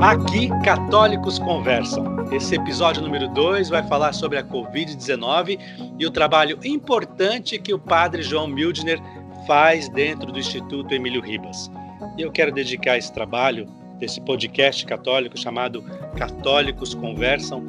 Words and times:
Aqui, 0.00 0.48
católicos 0.64 1.38
conversam. 1.38 2.26
Esse 2.32 2.54
episódio 2.54 3.02
número 3.02 3.28
2 3.28 3.68
vai 3.68 3.86
falar 3.86 4.14
sobre 4.14 4.38
a 4.38 4.42
Covid-19 4.42 5.60
e 5.98 6.06
o 6.06 6.10
trabalho 6.10 6.58
importante 6.64 7.58
que 7.58 7.74
o 7.74 7.78
padre 7.78 8.22
João 8.22 8.46
Mildner 8.46 8.98
faz 9.46 9.90
dentro 9.90 10.32
do 10.32 10.38
Instituto 10.38 10.94
Emílio 10.94 11.20
Ribas. 11.20 11.70
E 12.16 12.22
eu 12.22 12.32
quero 12.32 12.50
dedicar 12.50 12.96
esse 12.96 13.12
trabalho, 13.12 13.68
desse 13.98 14.22
podcast 14.22 14.86
católico 14.86 15.38
chamado 15.38 15.84
Católicos 16.16 16.94
Conversam, 16.94 17.62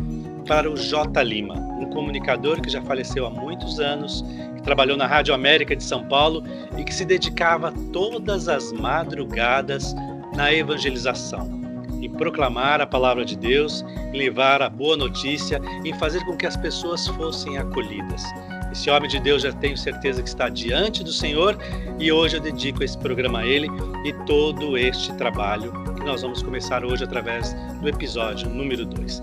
para 0.48 0.72
o 0.72 0.78
J. 0.78 1.22
Lima, 1.24 1.56
um 1.56 1.90
comunicador 1.90 2.62
que 2.62 2.70
já 2.70 2.82
faleceu 2.82 3.26
há 3.26 3.30
muitos 3.30 3.82
anos, 3.82 4.24
que 4.56 4.64
trabalhou 4.64 4.96
na 4.96 5.06
Rádio 5.06 5.34
América 5.34 5.76
de 5.76 5.84
São 5.84 6.06
Paulo 6.06 6.46
e 6.78 6.86
que 6.86 6.94
se 6.94 7.04
dedicava 7.04 7.74
todas 7.92 8.48
as 8.48 8.72
madrugadas 8.72 9.94
na 10.34 10.54
evangelização 10.54 11.61
em 12.02 12.10
proclamar 12.10 12.82
a 12.82 12.88
palavra 12.88 13.24
de 13.24 13.36
Deus, 13.36 13.86
em 14.14 14.18
levar 14.18 14.62
a 14.62 14.70
boa 14.70 14.98
notícia, 14.98 15.62
em 15.86 15.94
fazer 15.94 16.26
com 16.26 16.36
que 16.36 16.46
as 16.46 16.58
pessoas 16.58 17.08
fossem 17.08 17.58
acolhidas. 17.58 18.24
Esse 18.72 18.90
homem 18.90 19.10
de 19.10 19.20
Deus 19.20 19.44
já 19.44 19.52
tenho 19.52 19.78
certeza 19.78 20.24
que 20.24 20.30
está 20.30 20.48
diante 20.48 21.04
do 21.04 21.12
Senhor 21.12 21.58
e 22.00 22.12
hoje 22.12 22.38
eu 22.38 22.42
dedico 22.42 22.84
esse 22.84 22.98
programa 22.98 23.40
a 23.40 23.46
ele 23.46 23.68
e 24.06 24.14
todo 24.26 24.78
este 24.78 25.14
trabalho 25.14 25.72
que 25.96 26.06
nós 26.06 26.22
vamos 26.22 26.42
começar 26.42 26.86
hoje 26.86 27.04
através 27.04 27.54
do 27.82 27.90
episódio 27.90 28.50
número 28.50 28.86
2. 28.86 29.22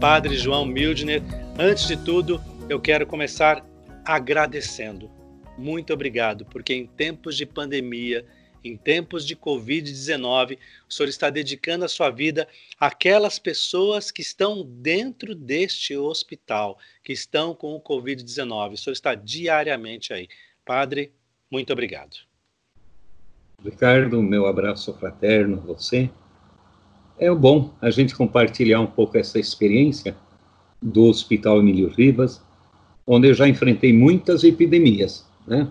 Padre 0.00 0.36
João 0.36 0.66
Mildner, 0.66 1.22
antes 1.58 1.86
de 1.86 1.96
tudo, 1.96 2.40
eu 2.68 2.80
quero 2.80 3.06
começar 3.06 3.64
agradecendo. 4.04 5.10
Muito 5.56 5.92
obrigado, 5.92 6.44
porque 6.44 6.74
em 6.74 6.86
tempos 6.86 7.36
de 7.36 7.46
pandemia, 7.46 8.24
em 8.64 8.76
tempos 8.76 9.26
de 9.26 9.36
Covid-19, 9.36 10.58
o 10.88 10.92
Senhor 10.92 11.08
está 11.08 11.30
dedicando 11.30 11.84
a 11.84 11.88
sua 11.88 12.10
vida 12.10 12.48
àquelas 12.78 13.38
pessoas 13.38 14.10
que 14.10 14.22
estão 14.22 14.64
dentro 14.64 15.34
deste 15.34 15.96
hospital, 15.96 16.78
que 17.02 17.12
estão 17.12 17.54
com 17.54 17.74
o 17.74 17.80
Covid-19. 17.80 18.72
O 18.72 18.76
Senhor 18.76 18.92
está 18.92 19.14
diariamente 19.14 20.12
aí. 20.12 20.28
Padre, 20.64 21.12
muito 21.50 21.72
obrigado. 21.72 22.16
Ricardo, 23.64 24.22
meu 24.22 24.46
abraço 24.46 24.94
fraterno 24.94 25.58
a 25.58 25.66
você. 25.66 26.10
É 27.18 27.30
bom 27.32 27.74
a 27.80 27.90
gente 27.90 28.14
compartilhar 28.14 28.80
um 28.80 28.86
pouco 28.86 29.18
essa 29.18 29.38
experiência 29.38 30.16
do 30.80 31.06
Hospital 31.06 31.58
Emílio 31.58 31.88
Ribas, 31.88 32.40
onde 33.04 33.28
eu 33.28 33.34
já 33.34 33.48
enfrentei 33.48 33.92
muitas 33.92 34.44
epidemias, 34.44 35.26
né? 35.46 35.68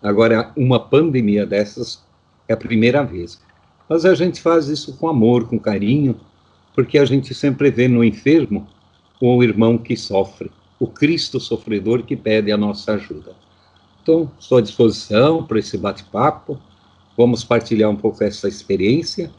Agora, 0.00 0.52
uma 0.56 0.78
pandemia 0.78 1.44
dessas 1.44 2.06
é 2.48 2.54
a 2.54 2.56
primeira 2.56 3.04
vez. 3.04 3.40
Mas 3.88 4.04
a 4.04 4.14
gente 4.14 4.40
faz 4.40 4.68
isso 4.68 4.96
com 4.96 5.08
amor, 5.08 5.48
com 5.48 5.58
carinho, 5.58 6.18
porque 6.74 6.98
a 6.98 7.04
gente 7.04 7.34
sempre 7.34 7.70
vê 7.70 7.86
no 7.86 8.02
enfermo 8.02 8.66
o 9.20 9.42
irmão 9.42 9.76
que 9.76 9.96
sofre, 9.96 10.50
o 10.78 10.86
Cristo 10.86 11.40
sofredor 11.40 12.04
que 12.04 12.16
pede 12.16 12.50
a 12.52 12.56
nossa 12.56 12.94
ajuda. 12.94 13.34
Então, 14.02 14.30
estou 14.38 14.58
à 14.58 14.60
disposição 14.60 15.44
para 15.44 15.58
esse 15.58 15.76
bate-papo, 15.76 16.60
vamos 17.16 17.44
partilhar 17.44 17.90
um 17.90 17.96
pouco 17.96 18.22
essa 18.22 18.48
experiência 18.48 19.30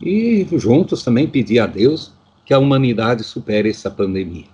e 0.00 0.46
juntos 0.52 1.02
também 1.02 1.28
pedir 1.28 1.60
a 1.60 1.66
Deus 1.66 2.12
que 2.44 2.54
a 2.54 2.58
humanidade 2.58 3.22
supere 3.24 3.70
essa 3.70 3.90
pandemia. 3.90 4.46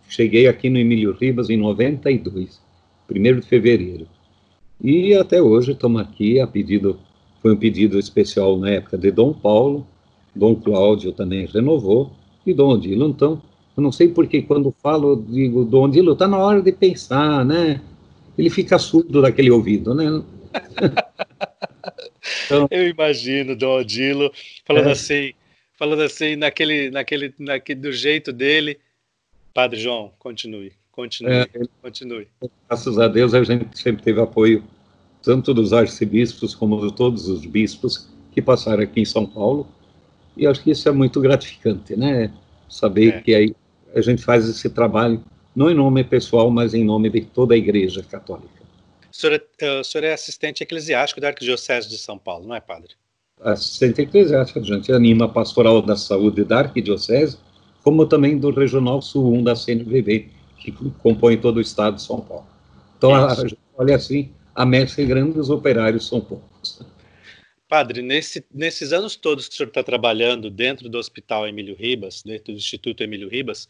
cheguei 0.09 0.47
aqui 0.47 0.69
no 0.69 0.77
Emílio 0.77 1.13
Ribas 1.13 1.49
em 1.49 1.57
92, 1.57 2.61
1 3.09 3.39
de 3.39 3.47
fevereiro. 3.47 4.07
E 4.83 5.13
até 5.13 5.39
hoje 5.39 5.73
estamos 5.73 6.01
aqui 6.01 6.39
a 6.39 6.47
pedido, 6.47 6.99
foi 7.39 7.53
um 7.53 7.57
pedido 7.57 7.99
especial 7.99 8.57
na 8.57 8.71
época 8.71 8.97
de 8.97 9.11
Dom 9.11 9.31
Paulo, 9.31 9.85
Dom 10.35 10.55
Cláudio 10.55 11.11
também 11.11 11.45
renovou, 11.45 12.11
e 12.45 12.51
Dom 12.51 12.69
Odilo. 12.69 13.07
Então, 13.07 13.41
eu 13.77 13.83
não 13.83 13.91
sei 13.91 14.07
porque 14.07 14.41
quando 14.41 14.73
falo, 14.81 15.23
digo, 15.29 15.63
Dom 15.65 15.85
Odilo, 15.85 16.13
está 16.13 16.27
na 16.27 16.37
hora 16.37 16.63
de 16.63 16.71
pensar, 16.71 17.45
né? 17.45 17.79
Ele 18.35 18.49
fica 18.49 18.79
surdo 18.79 19.21
daquele 19.21 19.51
ouvido, 19.51 19.93
né? 19.93 20.23
então, 22.45 22.67
eu 22.71 22.89
imagino 22.89 23.55
Dom 23.55 23.81
Odilo 23.81 24.31
falando 24.65 24.89
é. 24.89 24.93
assim, 24.93 25.33
falando 25.77 26.01
assim, 26.01 26.35
naquele, 26.35 26.89
naquele, 26.89 27.33
naquele, 27.37 27.79
do 27.79 27.91
jeito 27.91 28.33
dele. 28.33 28.79
Padre 29.53 29.79
João, 29.79 30.11
continue. 30.17 30.71
Continue, 30.91 31.33
é, 31.33 31.47
continue. 31.81 32.27
Graças 32.67 32.99
a 32.99 33.07
Deus 33.07 33.33
a 33.33 33.43
gente 33.43 33.79
sempre 33.79 34.03
teve 34.03 34.19
apoio, 34.19 34.63
tanto 35.21 35.53
dos 35.53 35.71
arcebispos 35.71 36.53
como 36.53 36.85
de 36.85 36.93
todos 36.95 37.27
os 37.27 37.45
bispos 37.45 38.09
que 38.31 38.41
passaram 38.41 38.83
aqui 38.83 39.01
em 39.01 39.05
São 39.05 39.25
Paulo. 39.25 39.67
E 40.35 40.45
acho 40.45 40.61
que 40.63 40.71
isso 40.71 40.87
é 40.87 40.91
muito 40.91 41.19
gratificante, 41.21 41.95
né? 41.95 42.31
Saber 42.69 43.15
é. 43.15 43.21
que 43.21 43.35
aí 43.35 43.55
a 43.93 44.01
gente 44.01 44.23
faz 44.23 44.47
esse 44.47 44.69
trabalho, 44.69 45.23
não 45.55 45.69
em 45.69 45.75
nome 45.75 46.03
pessoal, 46.03 46.49
mas 46.49 46.73
em 46.73 46.83
nome 46.83 47.09
de 47.09 47.21
toda 47.21 47.53
a 47.53 47.57
Igreja 47.57 48.03
Católica. 48.03 48.61
O 49.11 49.15
senhor, 49.15 49.43
é, 49.59 49.79
o 49.79 49.83
senhor 49.83 50.05
é 50.05 50.13
assistente 50.13 50.63
eclesiástico 50.63 51.19
da 51.19 51.27
Arquidiocese 51.27 51.89
de 51.89 51.97
São 51.97 52.17
Paulo, 52.17 52.47
não 52.47 52.55
é, 52.55 52.61
padre? 52.61 52.93
Assistente 53.41 54.01
eclesiástico, 54.01 54.59
a 54.59 54.63
gente 54.63 54.91
anima 54.91 55.25
a 55.25 55.27
pastoral 55.27 55.81
da 55.81 55.97
saúde 55.97 56.43
da 56.43 56.59
Arquidiocese, 56.59 57.37
como 57.83 58.05
também 58.05 58.37
do 58.37 58.51
Regional 58.51 59.01
Sul 59.01 59.33
1 59.33 59.43
da 59.43 59.55
CNVV, 59.55 60.29
que 60.61 60.71
compõe 60.99 61.37
todo 61.37 61.57
o 61.57 61.61
estado 61.61 61.95
de 61.95 62.03
São 62.03 62.21
Paulo. 62.21 62.45
Então, 62.97 63.15
a, 63.15 63.35
olha 63.75 63.95
assim, 63.95 64.31
a 64.53 64.65
messa 64.65 65.01
é 65.01 65.05
grande, 65.05 65.39
os 65.39 65.49
operários 65.49 66.07
são 66.07 66.21
poucos. 66.21 66.81
Padre, 67.67 68.01
nesse, 68.01 68.45
nesses 68.53 68.91
anos 68.93 69.15
todos 69.15 69.47
que 69.47 69.55
o 69.55 69.57
senhor 69.57 69.69
está 69.69 69.81
trabalhando 69.81 70.49
dentro 70.49 70.89
do 70.89 70.97
Hospital 70.97 71.47
Emílio 71.47 71.75
Ribas, 71.75 72.21
dentro 72.21 72.53
do 72.53 72.57
Instituto 72.57 73.01
Emílio 73.01 73.29
Ribas, 73.29 73.67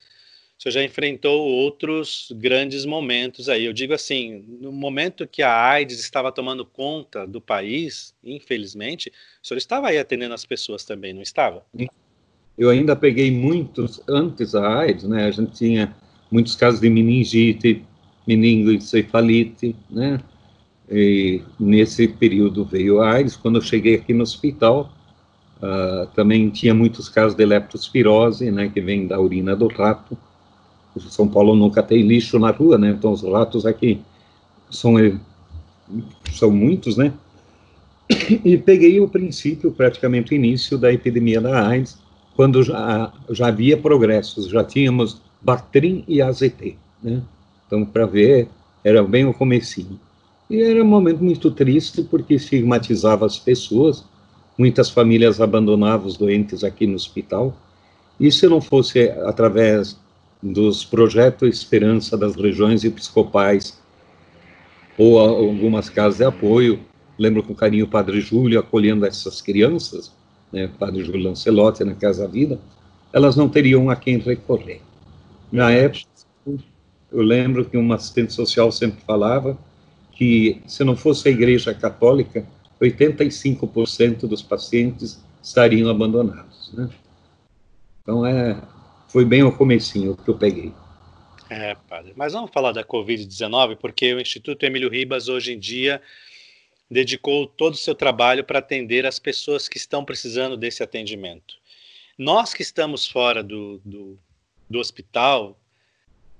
o 0.57 0.61
senhor 0.61 0.73
já 0.73 0.83
enfrentou 0.83 1.47
outros 1.47 2.31
grandes 2.35 2.83
momentos 2.83 3.47
aí. 3.47 3.65
Eu 3.65 3.73
digo 3.73 3.93
assim, 3.93 4.43
no 4.59 4.71
momento 4.71 5.27
que 5.27 5.41
a 5.41 5.55
AIDS 5.55 5.99
estava 5.99 6.31
tomando 6.31 6.65
conta 6.65 7.25
do 7.25 7.39
país, 7.39 8.13
infelizmente, 8.23 9.11
o 9.41 9.47
senhor 9.47 9.57
estava 9.57 9.87
aí 9.87 9.97
atendendo 9.97 10.33
as 10.33 10.45
pessoas 10.45 10.83
também, 10.83 11.13
não 11.13 11.21
estava? 11.21 11.63
Eu 12.57 12.69
ainda 12.69 12.95
peguei 12.95 13.31
muitos 13.31 14.01
antes 14.09 14.51
da 14.51 14.79
AIDS, 14.79 15.03
né? 15.05 15.25
A 15.25 15.31
gente 15.31 15.51
tinha 15.53 15.95
muitos 16.31 16.55
casos 16.55 16.79
de 16.79 16.89
meningite, 16.89 17.83
meningoencefalite, 18.25 19.75
né? 19.89 20.19
E 20.89 21.41
nesse 21.59 22.07
período 22.07 22.65
veio 22.65 23.01
a 23.01 23.11
AIDS. 23.13 23.35
Quando 23.35 23.57
eu 23.57 23.61
cheguei 23.61 23.95
aqui 23.95 24.13
no 24.13 24.23
hospital, 24.23 24.91
uh, 25.57 26.07
também 26.15 26.49
tinha 26.49 26.73
muitos 26.73 27.09
casos 27.09 27.35
de 27.35 27.45
leptospirose, 27.45 28.49
né? 28.49 28.69
Que 28.69 28.81
vem 28.81 29.07
da 29.07 29.19
urina 29.19 29.55
do 29.55 29.67
rato. 29.67 30.17
São 31.09 31.27
Paulo 31.27 31.55
nunca 31.55 31.83
tem 31.83 32.01
lixo 32.01 32.39
na 32.39 32.51
rua, 32.51 32.77
né? 32.77 32.89
Então 32.89 33.11
os 33.11 33.23
ratos 33.23 33.65
aqui 33.65 34.01
são 34.69 34.95
são 36.31 36.49
muitos, 36.49 36.97
né? 36.97 37.13
E 38.43 38.57
peguei 38.57 38.99
o 38.99 39.07
princípio, 39.07 39.71
praticamente 39.71 40.33
o 40.33 40.35
início 40.35 40.77
da 40.77 40.91
epidemia 40.91 41.39
da 41.39 41.67
AIDS, 41.67 41.97
quando 42.35 42.63
já, 42.63 43.11
já 43.29 43.47
havia 43.47 43.77
progressos, 43.77 44.47
já 44.47 44.63
tínhamos 44.63 45.21
Bactrim 45.41 46.03
e 46.07 46.21
AZT, 46.21 46.77
né? 47.01 47.21
Então, 47.65 47.85
para 47.85 48.05
ver, 48.05 48.47
era 48.83 49.03
bem 49.03 49.25
o 49.25 49.33
comecinho. 49.33 49.99
E 50.49 50.61
era 50.61 50.83
um 50.83 50.87
momento 50.87 51.23
muito 51.23 51.49
triste, 51.49 52.03
porque 52.03 52.33
estigmatizava 52.33 53.25
as 53.25 53.39
pessoas, 53.39 54.03
muitas 54.57 54.89
famílias 54.89 55.39
abandonavam 55.39 56.07
os 56.07 56.17
doentes 56.17 56.63
aqui 56.63 56.85
no 56.85 56.95
hospital, 56.95 57.55
e 58.19 58.31
se 58.31 58.47
não 58.47 58.61
fosse 58.61 59.09
através 59.25 59.97
dos 60.43 60.83
projetos 60.83 61.49
Esperança 61.49 62.17
das 62.17 62.35
regiões 62.35 62.83
episcopais, 62.83 63.79
ou 64.97 65.17
algumas 65.19 65.89
casas 65.89 66.17
de 66.17 66.25
apoio, 66.25 66.79
lembro 67.17 67.41
com 67.41 67.55
carinho 67.55 67.85
o 67.85 67.87
Padre 67.87 68.19
Júlio 68.19 68.59
acolhendo 68.59 69.05
essas 69.05 69.41
crianças, 69.41 70.11
né, 70.51 70.69
Padre 70.77 71.03
Júlio 71.03 71.29
Lancelotti 71.29 71.83
na 71.83 71.93
Casa 71.93 72.27
Vida, 72.27 72.59
elas 73.13 73.35
não 73.35 73.47
teriam 73.47 73.89
a 73.89 73.95
quem 73.95 74.17
recorrer. 74.17 74.81
Na 75.51 75.71
época, 75.71 76.05
eu 77.11 77.21
lembro 77.21 77.65
que 77.65 77.75
uma 77.75 77.95
assistente 77.95 78.33
social 78.33 78.71
sempre 78.71 79.01
falava 79.01 79.57
que 80.13 80.61
se 80.65 80.83
não 80.83 80.95
fosse 80.95 81.27
a 81.27 81.31
Igreja 81.31 81.73
Católica, 81.73 82.45
85% 82.79 84.27
dos 84.27 84.41
pacientes 84.41 85.23
estariam 85.41 85.89
abandonados. 85.89 86.71
Né? 86.73 86.89
Então, 88.01 88.25
é, 88.25 88.61
foi 89.07 89.25
bem 89.25 89.43
o 89.43 89.51
comecinho 89.51 90.15
que 90.15 90.29
eu 90.29 90.37
peguei. 90.37 90.73
É, 91.49 91.75
padre. 91.75 92.13
Mas 92.15 92.31
vamos 92.31 92.49
falar 92.51 92.71
da 92.71 92.83
Covid-19, 92.83 93.75
porque 93.75 94.13
o 94.13 94.21
Instituto 94.21 94.63
Emílio 94.63 94.89
Ribas, 94.89 95.27
hoje 95.27 95.53
em 95.53 95.59
dia, 95.59 96.01
dedicou 96.89 97.45
todo 97.45 97.73
o 97.73 97.77
seu 97.77 97.93
trabalho 97.93 98.43
para 98.43 98.59
atender 98.59 99.05
as 99.05 99.19
pessoas 99.19 99.67
que 99.67 99.77
estão 99.77 100.05
precisando 100.05 100.55
desse 100.55 100.81
atendimento. 100.81 101.55
Nós 102.17 102.53
que 102.53 102.61
estamos 102.61 103.07
fora 103.07 103.43
do, 103.43 103.81
do, 103.83 104.17
do 104.71 104.79
hospital, 104.79 105.59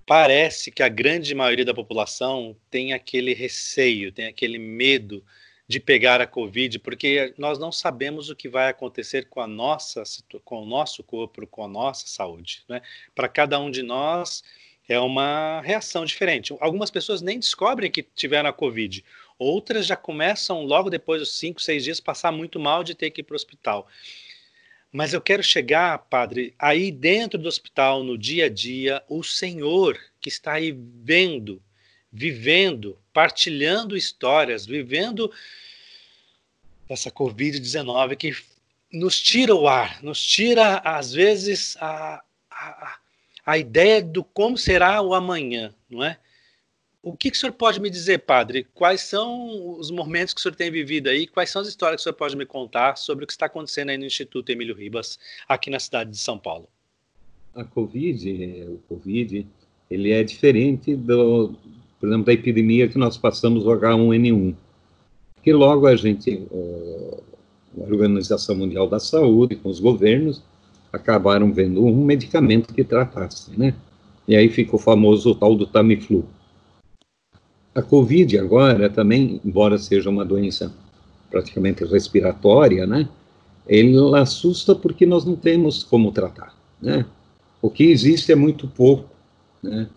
parece 0.06 0.72
que 0.72 0.82
a 0.82 0.90
grande 0.90 1.36
maioria 1.36 1.66
da 1.66 1.74
população 1.74 2.56
tem 2.70 2.94
aquele 2.94 3.34
receio, 3.34 4.12
tem 4.12 4.26
aquele 4.26 4.58
medo 4.58 5.24
de 5.68 5.80
pegar 5.80 6.20
a 6.20 6.28
Covid, 6.28 6.80
porque 6.80 7.34
nós 7.38 7.58
não 7.58 7.72
sabemos 7.72 8.30
o 8.30 8.36
que 8.36 8.50
vai 8.50 8.70
acontecer 8.70 9.30
com 9.30 9.40
a 9.40 9.48
nossa, 9.48 10.04
com 10.44 10.64
o 10.64 10.66
nosso 10.66 11.02
corpo, 11.02 11.48
com 11.48 11.64
a 11.64 11.68
nossa 11.68 12.08
saúde. 12.08 12.64
Né? 12.68 12.82
Para 13.16 13.30
cada 13.30 13.58
um 13.58 13.72
de 13.72 13.82
nós 13.82 14.44
é 14.90 15.00
uma 15.00 15.62
reação 15.62 16.04
diferente. 16.04 16.54
Algumas 16.60 16.92
pessoas 16.92 17.22
nem 17.22 17.40
descobrem 17.40 17.90
que 17.90 18.04
tiveram 18.04 18.50
a 18.50 18.54
Covid, 18.54 19.04
outras 19.40 19.86
já 19.86 19.96
começam 19.96 20.66
logo 20.66 20.90
depois 20.90 21.22
dos 21.22 21.38
cinco, 21.38 21.62
seis 21.62 21.86
dias 21.86 22.02
passar 22.02 22.34
muito 22.34 22.60
mal 22.60 22.84
de 22.84 22.94
ter 22.94 23.10
que 23.10 23.22
ir 23.22 23.24
para 23.24 23.34
o 23.34 23.38
hospital. 23.38 23.88
Mas 24.92 25.14
eu 25.14 25.22
quero 25.22 25.42
chegar, 25.42 25.98
padre, 25.98 26.54
aí 26.60 26.92
dentro 26.92 27.40
do 27.40 27.48
hospital, 27.48 28.04
no 28.04 28.18
dia 28.18 28.46
a 28.46 28.50
dia, 28.50 29.02
o 29.08 29.24
Senhor 29.24 29.98
que 30.20 30.28
está 30.28 30.54
aí 30.54 30.76
vendo, 30.78 31.62
vivendo, 32.12 32.98
partilhando 33.14 33.96
histórias, 33.96 34.66
vivendo 34.66 35.32
essa 36.90 37.10
Covid-19 37.10 38.18
que 38.18 38.36
nos 38.92 39.22
tira 39.22 39.56
o 39.56 39.68
ar, 39.68 40.04
nos 40.04 40.22
tira, 40.22 40.78
às 40.80 41.14
vezes, 41.14 41.78
a, 41.80 42.22
a, 42.50 43.00
a 43.46 43.58
ideia 43.58 44.02
do 44.02 44.24
como 44.24 44.58
será 44.58 45.02
o 45.02 45.14
amanhã, 45.14 45.74
não 45.90 46.04
é? 46.04 46.20
O 47.04 47.18
que, 47.18 47.32
que 47.32 47.38
o 47.38 47.40
senhor 47.40 47.54
pode 47.54 47.82
me 47.82 47.90
dizer, 47.90 48.20
padre? 48.20 48.68
Quais 48.76 49.02
são 49.02 49.76
os 49.80 49.90
momentos 49.90 50.36
que 50.36 50.40
o 50.40 50.44
senhor 50.44 50.56
tem 50.56 50.70
vivido 50.70 51.08
aí? 51.08 51.26
Quais 51.26 51.50
são 51.50 51.62
as 51.62 51.68
histórias 51.68 51.98
que 51.98 52.02
o 52.02 52.04
senhor 52.04 52.16
pode 52.16 52.38
me 52.38 52.46
contar 52.46 52.96
sobre 52.96 53.24
o 53.24 53.28
que 53.28 53.34
está 53.34 53.48
acontecendo 53.48 53.90
aí 53.90 53.98
no 53.98 54.06
Instituto 54.06 54.52
Emílio 54.52 54.76
Ribas, 54.76 55.18
aqui 55.50 55.72
na 55.72 55.80
cidade 55.80 56.12
de 56.12 56.18
São 56.18 56.38
Paulo? 56.38 56.68
A 57.56 57.64
Covid, 57.64 58.66
o 58.70 58.80
Covid, 58.88 59.48
ele 59.90 60.12
é 60.12 60.24
diferente 60.24 60.96
do, 60.96 61.56
por 62.00 62.08
exemplo, 62.08 62.26
da 62.26 62.34
epidemia 62.34 62.88
que 62.88 63.00
nós 63.00 63.18
passamos 63.18 63.66
o 63.66 63.70
H1N1, 63.70 64.56
que 65.42 65.52
logo 65.52 65.88
a 65.88 65.96
gente, 65.96 66.48
eh, 66.52 67.20
a 67.80 67.82
Organização 67.82 68.56
Mundial 68.56 68.88
da 68.88 69.00
Saúde, 69.00 69.56
com 69.56 69.70
os 69.70 69.80
governos, 69.80 70.44
acabaram 70.94 71.52
vendo 71.52 71.84
um 71.84 72.06
medicamento 72.06 72.74
que 72.74 72.84
tratasse, 72.84 73.58
né? 73.58 73.74
E 74.28 74.36
aí 74.36 74.50
ficou 74.50 74.80
famoso 74.80 75.32
o 75.32 75.36
tal 75.36 75.56
do 75.56 75.66
Tamiflu. 75.66 76.28
A 77.74 77.82
Covid 77.82 78.38
agora 78.38 78.90
também, 78.90 79.40
embora 79.46 79.78
seja 79.78 80.10
uma 80.10 80.26
doença 80.26 80.74
praticamente 81.30 81.86
respiratória, 81.86 82.86
né? 82.86 83.08
Ela 83.68 84.22
assusta 84.22 84.76
porque 84.76 85.06
nós 85.06 85.24
não 85.24 85.36
temos 85.36 85.84
como 85.84 86.12
tratar, 86.12 86.54
né? 86.82 87.06
O 87.62 87.70
que 87.70 87.86
existe 87.86 88.32
é 88.32 88.36
muito 88.36 88.68
pouco, 88.68 89.10
né? 89.64 89.88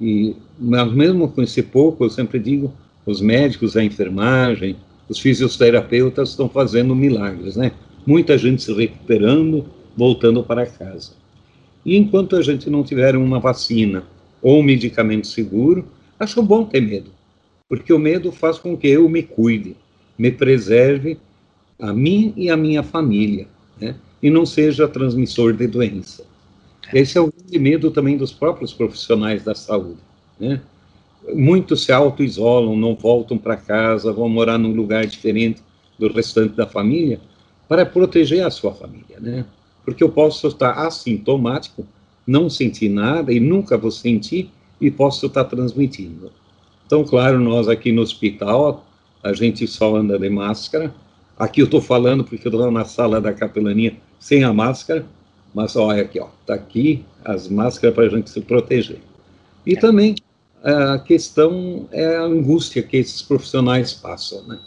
E 0.00 0.34
mas 0.58 0.92
mesmo 0.92 1.28
com 1.28 1.42
esse 1.42 1.62
pouco, 1.62 2.04
eu 2.04 2.10
sempre 2.10 2.40
digo, 2.40 2.72
os 3.06 3.20
médicos, 3.20 3.76
a 3.76 3.84
enfermagem, 3.84 4.76
os 5.08 5.18
fisioterapeutas 5.18 6.30
estão 6.30 6.48
fazendo 6.48 6.94
milagres, 6.94 7.54
né? 7.54 7.72
Muita 8.04 8.36
gente 8.36 8.62
se 8.62 8.72
recuperando, 8.72 9.66
voltando 9.96 10.42
para 10.42 10.66
casa. 10.66 11.12
E 11.84 11.96
enquanto 11.96 12.34
a 12.34 12.42
gente 12.42 12.68
não 12.70 12.82
tiver 12.82 13.14
uma 13.16 13.38
vacina 13.38 14.04
ou 14.40 14.58
um 14.58 14.62
medicamento 14.62 15.26
seguro, 15.26 15.84
acho 16.18 16.42
bom 16.42 16.64
ter 16.64 16.80
medo, 16.80 17.10
porque 17.68 17.92
o 17.92 17.98
medo 17.98 18.30
faz 18.32 18.58
com 18.58 18.76
que 18.76 18.88
eu 18.88 19.08
me 19.08 19.22
cuide, 19.22 19.76
me 20.18 20.30
preserve 20.30 21.18
a 21.78 21.92
mim 21.92 22.32
e 22.36 22.50
a 22.50 22.56
minha 22.56 22.82
família, 22.82 23.48
né? 23.80 23.96
e 24.22 24.30
não 24.30 24.46
seja 24.46 24.86
transmissor 24.86 25.52
de 25.52 25.66
doença. 25.66 26.24
Esse 26.92 27.18
é 27.18 27.20
o 27.20 27.32
grande 27.32 27.58
medo 27.58 27.90
também 27.90 28.16
dos 28.16 28.32
próprios 28.32 28.72
profissionais 28.72 29.42
da 29.42 29.54
saúde. 29.54 30.00
Né? 30.38 30.60
Muitos 31.34 31.84
se 31.84 31.92
auto-isolam, 31.92 32.76
não 32.76 32.94
voltam 32.94 33.38
para 33.38 33.56
casa, 33.56 34.12
vão 34.12 34.28
morar 34.28 34.58
num 34.58 34.74
lugar 34.74 35.06
diferente 35.06 35.62
do 35.98 36.12
restante 36.12 36.54
da 36.54 36.66
família 36.66 37.20
para 37.68 37.86
proteger 37.86 38.44
a 38.44 38.50
sua 38.50 38.74
família, 38.74 39.18
né? 39.20 39.46
Porque 39.84 40.02
eu 40.02 40.08
posso 40.08 40.46
estar 40.48 40.72
assintomático, 40.72 41.86
não 42.26 42.50
sentir 42.50 42.88
nada 42.88 43.32
e 43.32 43.40
nunca 43.40 43.78
vou 43.78 43.90
sentir 43.90 44.50
e 44.82 44.90
posso 44.90 45.26
estar 45.26 45.44
transmitindo. 45.44 46.32
Então, 46.84 47.04
claro, 47.04 47.38
nós 47.38 47.68
aqui 47.68 47.92
no 47.92 48.02
hospital, 48.02 48.84
a 49.22 49.32
gente 49.32 49.66
só 49.66 49.96
anda 49.96 50.18
de 50.18 50.28
máscara. 50.28 50.92
Aqui 51.38 51.62
eu 51.62 51.66
estou 51.66 51.80
falando 51.80 52.24
porque 52.24 52.46
eu 52.46 52.52
estou 52.52 52.70
na 52.70 52.84
sala 52.84 53.20
da 53.20 53.32
capelania 53.32 53.96
sem 54.18 54.42
a 54.42 54.52
máscara, 54.52 55.06
mas 55.54 55.76
olha 55.76 56.02
aqui, 56.02 56.18
ó, 56.20 56.28
tá 56.44 56.54
aqui 56.54 57.04
as 57.24 57.48
máscaras 57.48 57.94
para 57.94 58.04
a 58.04 58.08
gente 58.08 58.28
se 58.28 58.40
proteger. 58.40 58.98
E 59.64 59.76
também 59.76 60.16
a 60.62 60.98
questão 60.98 61.88
é 61.92 62.16
a 62.16 62.22
angústia 62.22 62.82
que 62.82 62.96
esses 62.96 63.22
profissionais 63.22 63.92
passam, 63.92 64.46
né? 64.46 64.58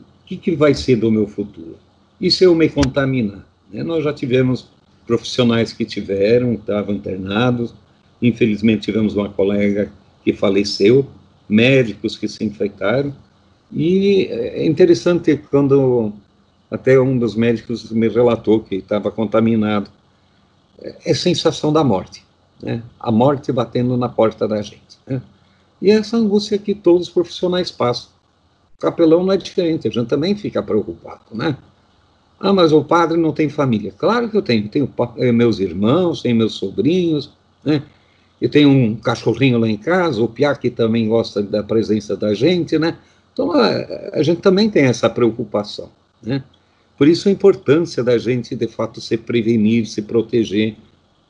O 0.00 0.26
que, 0.26 0.36
que 0.36 0.56
vai 0.56 0.74
ser 0.74 0.96
do 0.96 1.10
meu 1.10 1.26
futuro? 1.26 1.76
E 2.20 2.30
se 2.30 2.44
eu 2.44 2.54
me 2.54 2.68
contaminar? 2.68 3.46
Né? 3.70 3.82
Nós 3.82 4.02
já 4.02 4.12
tivemos 4.12 4.68
profissionais 5.06 5.72
que 5.72 5.84
tiveram, 5.84 6.54
estavam 6.54 6.94
internados, 6.94 7.74
infelizmente 8.20 8.82
tivemos 8.82 9.14
uma 9.14 9.28
colega 9.28 9.90
que 10.24 10.32
faleceu, 10.32 11.06
médicos 11.48 12.16
que 12.16 12.28
se 12.28 12.44
infectaram, 12.44 13.14
e 13.72 14.26
é 14.30 14.66
interessante 14.66 15.36
quando 15.50 16.12
até 16.70 16.98
um 17.00 17.18
dos 17.18 17.34
médicos 17.34 17.90
me 17.90 18.08
relatou 18.08 18.60
que 18.60 18.76
estava 18.76 19.10
contaminado, 19.10 19.90
é 21.04 21.14
sensação 21.14 21.72
da 21.72 21.82
morte, 21.82 22.24
né? 22.62 22.82
a 23.00 23.10
morte 23.10 23.50
batendo 23.52 23.96
na 23.96 24.08
porta 24.08 24.46
da 24.46 24.60
gente. 24.62 24.98
Né? 25.06 25.22
E 25.80 25.90
essa 25.90 26.16
angústia 26.16 26.58
que 26.58 26.74
todos 26.74 27.08
os 27.08 27.12
profissionais 27.12 27.70
passam. 27.70 28.10
O 28.76 28.80
capelão 28.80 29.24
não 29.24 29.32
é 29.32 29.36
diferente, 29.36 29.88
a 29.88 29.90
gente 29.90 30.08
também 30.08 30.34
fica 30.34 30.62
preocupado, 30.62 31.24
né? 31.32 31.56
Ah, 32.38 32.52
mas 32.52 32.72
o 32.72 32.84
padre 32.84 33.16
não 33.16 33.32
tem 33.32 33.48
família. 33.48 33.90
Claro 33.96 34.28
que 34.28 34.36
eu 34.36 34.42
tenho. 34.42 34.68
Tenho 34.68 34.92
eh, 35.16 35.32
meus 35.32 35.58
irmãos, 35.58 36.20
tenho 36.20 36.36
meus 36.36 36.52
sobrinhos, 36.54 37.32
né? 37.64 37.82
Eu 38.40 38.50
tenho 38.50 38.68
um 38.68 38.94
cachorrinho 38.96 39.58
lá 39.58 39.68
em 39.68 39.76
casa, 39.76 40.22
o 40.22 40.28
Piá 40.28 40.54
que 40.54 40.70
também 40.70 41.08
gosta 41.08 41.42
da 41.42 41.62
presença 41.62 42.16
da 42.16 42.34
gente, 42.34 42.78
né? 42.78 42.98
Então 43.32 43.52
a, 43.52 43.68
a, 44.14 44.22
gente 44.22 44.40
também 44.40 44.70
tem 44.70 44.84
essa 44.84 45.08
preocupação, 45.08 45.90
né? 46.22 46.42
Por 46.96 47.08
isso 47.08 47.28
a 47.28 47.32
importância 47.32 48.02
da 48.02 48.16
gente 48.16 48.54
de 48.54 48.66
fato 48.66 49.00
se 49.00 49.16
prevenir, 49.16 49.86
se 49.86 50.02
proteger, 50.02 50.74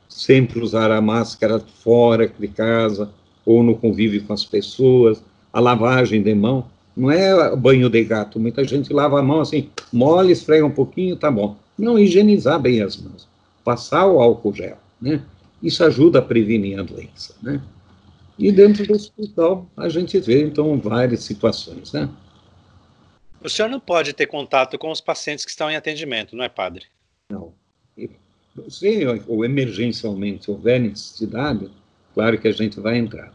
sempre 0.07 0.59
usar 0.59 0.91
a 0.91 1.01
máscara 1.01 1.59
fora 1.83 2.31
de 2.39 2.47
casa 2.47 3.09
ou 3.45 3.63
no 3.63 3.75
convívio 3.75 4.23
com 4.23 4.33
as 4.33 4.45
pessoas, 4.45 5.21
a 5.51 5.59
lavagem 5.59 6.21
de 6.21 6.33
mão. 6.33 6.65
Não 6.95 7.11
é 7.11 7.55
banho 7.55 7.89
de 7.89 8.03
gato, 8.03 8.39
muita 8.39 8.63
gente 8.63 8.91
lava 8.91 9.19
a 9.19 9.23
mão 9.23 9.41
assim, 9.41 9.69
mole, 9.91 10.31
esfrega 10.31 10.65
um 10.65 10.71
pouquinho, 10.71 11.15
tá 11.15 11.29
bom. 11.29 11.55
Não, 11.77 11.99
higienizar 11.99 12.59
bem 12.59 12.81
as 12.81 12.97
mãos, 12.97 13.27
passar 13.63 14.07
o 14.07 14.19
álcool 14.19 14.53
gel, 14.53 14.77
né? 14.99 15.21
Isso 15.61 15.83
ajuda 15.83 16.19
a 16.19 16.21
prevenir 16.21 16.79
a 16.79 16.83
doença, 16.83 17.35
né? 17.41 17.61
E 18.37 18.51
dentro 18.51 18.85
do 18.85 18.93
hospital 18.93 19.67
a 19.75 19.89
gente 19.89 20.19
vê, 20.19 20.43
então, 20.43 20.79
várias 20.79 21.23
situações, 21.23 21.91
né? 21.91 22.09
O 23.43 23.49
senhor 23.49 23.69
não 23.69 23.79
pode 23.79 24.13
ter 24.13 24.27
contato 24.27 24.77
com 24.77 24.91
os 24.91 25.01
pacientes 25.01 25.45
que 25.45 25.51
estão 25.51 25.69
em 25.69 25.75
atendimento, 25.75 26.35
não 26.35 26.43
é, 26.43 26.49
padre? 26.49 26.85
Não. 27.29 27.53
Se 28.69 29.05
ou 29.27 29.45
emergencialmente 29.45 30.49
houver 30.49 30.79
necessidade, 30.79 31.69
claro 32.13 32.39
que 32.39 32.47
a 32.47 32.51
gente 32.51 32.79
vai 32.79 32.97
entrar. 32.97 33.31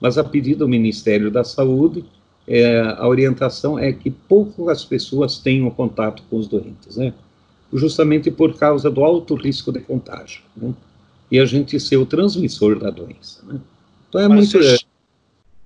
Mas 0.00 0.16
a 0.16 0.24
pedido 0.24 0.60
do 0.60 0.68
Ministério 0.68 1.30
da 1.30 1.44
Saúde, 1.44 2.04
é, 2.48 2.80
a 2.80 3.06
orientação 3.06 3.78
é 3.78 3.92
que 3.92 4.10
poucas 4.10 4.84
pessoas 4.84 5.38
tenham 5.38 5.70
contato 5.70 6.22
com 6.28 6.36
os 6.36 6.48
doentes, 6.48 6.96
né? 6.96 7.12
Justamente 7.72 8.30
por 8.30 8.58
causa 8.58 8.90
do 8.90 9.04
alto 9.04 9.34
risco 9.34 9.70
de 9.70 9.80
contágio, 9.80 10.42
né? 10.56 10.74
E 11.32 11.40
a 11.40 11.46
gente 11.46 11.80
ser 11.80 11.96
o 11.96 12.04
transmissor 12.04 12.78
da 12.78 12.90
doença, 12.90 13.42
né? 13.46 13.58
Então 14.06 14.20
é 14.20 14.28
Mas 14.28 14.52
muito... 14.52 14.68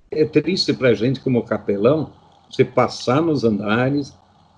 É, 0.09 0.21
é 0.21 0.25
triste 0.25 0.71
para 0.71 0.87
a 0.87 0.93
gente, 0.93 1.19
como 1.19 1.43
capelão, 1.43 2.13
você 2.49 2.63
passar 2.63 3.21
nos 3.21 3.43
andares, 3.43 4.13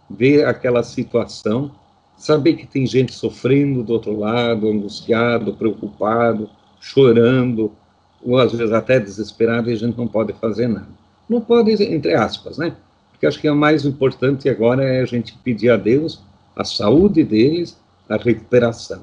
ver 0.07 0.45
aquela 0.45 0.83
situação, 0.83 1.71
saber 2.15 2.53
que 2.53 2.67
tem 2.67 2.85
gente 2.85 3.11
sofrendo 3.11 3.81
do 3.81 3.91
outro 3.93 4.19
lado, 4.19 4.69
angustiado, 4.69 5.55
preocupado, 5.55 6.47
chorando, 6.79 7.71
ou 8.23 8.37
às 8.37 8.53
vezes 8.53 8.71
até 8.71 8.99
desesperado, 8.99 9.71
e 9.71 9.73
a 9.73 9.77
gente 9.77 9.97
não 9.97 10.07
pode 10.07 10.33
fazer 10.33 10.67
nada. 10.67 10.89
Não 11.27 11.41
pode, 11.41 11.71
entre 11.83 12.13
aspas, 12.13 12.59
né? 12.59 12.75
Porque 13.11 13.25
acho 13.25 13.41
que 13.41 13.49
o 13.49 13.55
mais 13.55 13.83
importante 13.83 14.47
agora 14.47 14.83
é 14.83 15.01
a 15.01 15.05
gente 15.05 15.35
pedir 15.43 15.71
a 15.71 15.75
Deus 15.75 16.21
a 16.55 16.63
saúde 16.63 17.23
deles, 17.23 17.79
a 18.07 18.15
recuperação. 18.15 19.01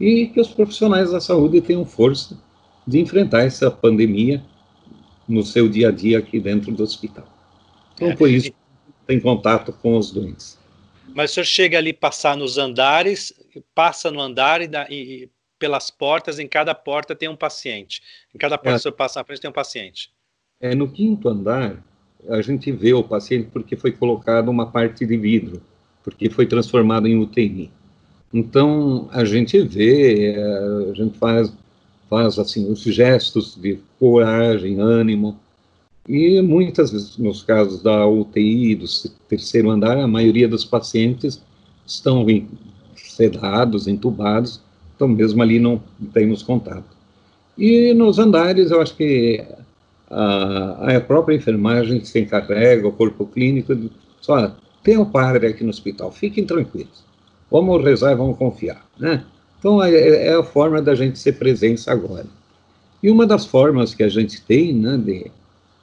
E 0.00 0.26
que 0.28 0.40
os 0.40 0.48
profissionais 0.48 1.10
da 1.10 1.20
saúde 1.20 1.60
tenham 1.60 1.84
força 1.84 2.38
de 2.86 2.98
enfrentar 2.98 3.42
essa 3.42 3.70
pandemia 3.70 4.42
no 5.28 5.42
seu 5.42 5.68
dia 5.68 5.88
a 5.88 5.92
dia 5.92 6.18
aqui 6.18 6.40
dentro 6.40 6.72
do 6.72 6.82
hospital. 6.82 7.26
Então, 7.94 8.08
é. 8.08 8.16
por 8.16 8.30
isso, 8.30 8.50
tem 9.06 9.20
contato 9.20 9.72
com 9.72 9.96
os 9.96 10.10
doentes. 10.10 10.58
Mas 11.14 11.30
o 11.30 11.34
senhor 11.34 11.44
chega 11.44 11.78
ali 11.78 11.92
passar 11.92 12.36
nos 12.36 12.58
andares, 12.58 13.32
passa 13.74 14.10
no 14.10 14.20
andar 14.20 14.60
e, 14.62 14.68
e 14.90 15.30
pelas 15.58 15.90
portas, 15.90 16.38
em 16.38 16.46
cada 16.46 16.74
porta 16.74 17.14
tem 17.14 17.28
um 17.28 17.36
paciente. 17.36 18.00
Em 18.34 18.38
cada 18.38 18.56
porta 18.56 18.76
é, 18.76 18.76
o 18.76 18.80
senhor 18.80 18.94
passa 18.94 19.20
na 19.20 19.24
frente 19.24 19.40
tem 19.40 19.50
um 19.50 19.54
paciente. 19.54 20.10
É, 20.60 20.74
no 20.74 20.90
quinto 20.90 21.28
andar, 21.28 21.82
a 22.28 22.40
gente 22.40 22.70
vê 22.72 22.92
o 22.92 23.02
paciente 23.02 23.48
porque 23.52 23.76
foi 23.76 23.92
colocado 23.92 24.48
uma 24.48 24.70
parte 24.70 25.04
de 25.04 25.16
vidro, 25.16 25.62
porque 26.02 26.30
foi 26.30 26.46
transformado 26.46 27.06
em 27.06 27.18
UTI. 27.18 27.70
Então, 28.32 29.08
a 29.10 29.24
gente 29.24 29.60
vê, 29.62 30.32
é, 30.32 30.90
a 30.90 30.94
gente 30.94 31.18
faz, 31.18 31.52
faz 32.10 32.38
assim, 32.38 32.70
os 32.70 32.80
gestos 32.80 33.56
de 33.56 33.78
coragem, 33.98 34.80
ânimo, 34.80 35.38
e 36.08 36.40
muitas 36.40 36.90
vezes, 36.90 37.18
nos 37.18 37.42
casos 37.42 37.82
da 37.82 38.06
UTI, 38.06 38.74
do 38.74 38.86
terceiro 39.28 39.70
andar, 39.70 39.98
a 39.98 40.06
maioria 40.06 40.48
dos 40.48 40.64
pacientes 40.64 41.42
estão 41.86 42.24
sedados, 42.96 43.86
entubados, 43.86 44.60
então 44.94 45.06
mesmo 45.06 45.42
ali 45.42 45.58
não 45.58 45.82
temos 46.12 46.42
contato. 46.42 46.96
E 47.58 47.92
nos 47.92 48.18
andares, 48.18 48.70
eu 48.70 48.80
acho 48.80 48.96
que 48.96 49.44
a, 50.10 50.96
a 50.96 51.00
própria 51.00 51.36
enfermagem 51.36 52.02
se 52.04 52.18
encarrega, 52.20 52.88
o 52.88 52.92
corpo 52.92 53.26
clínico, 53.26 53.74
só 54.20 54.56
tem 54.82 54.96
o 54.96 55.04
padre 55.04 55.48
aqui 55.48 55.62
no 55.62 55.70
hospital, 55.70 56.10
fiquem 56.10 56.46
tranquilos, 56.46 57.04
vamos 57.50 57.82
rezar 57.82 58.12
e 58.12 58.16
vamos 58.16 58.36
confiar, 58.36 58.84
né? 58.98 59.24
Então 59.58 59.82
é, 59.82 60.28
é 60.28 60.34
a 60.34 60.42
forma 60.42 60.80
da 60.80 60.94
gente 60.94 61.18
ser 61.18 61.32
presença 61.32 61.90
agora. 61.92 62.26
E 63.02 63.10
uma 63.10 63.26
das 63.26 63.46
formas 63.46 63.94
que 63.94 64.02
a 64.02 64.08
gente 64.08 64.40
tem, 64.42 64.72
né, 64.72 64.96
de 64.96 65.30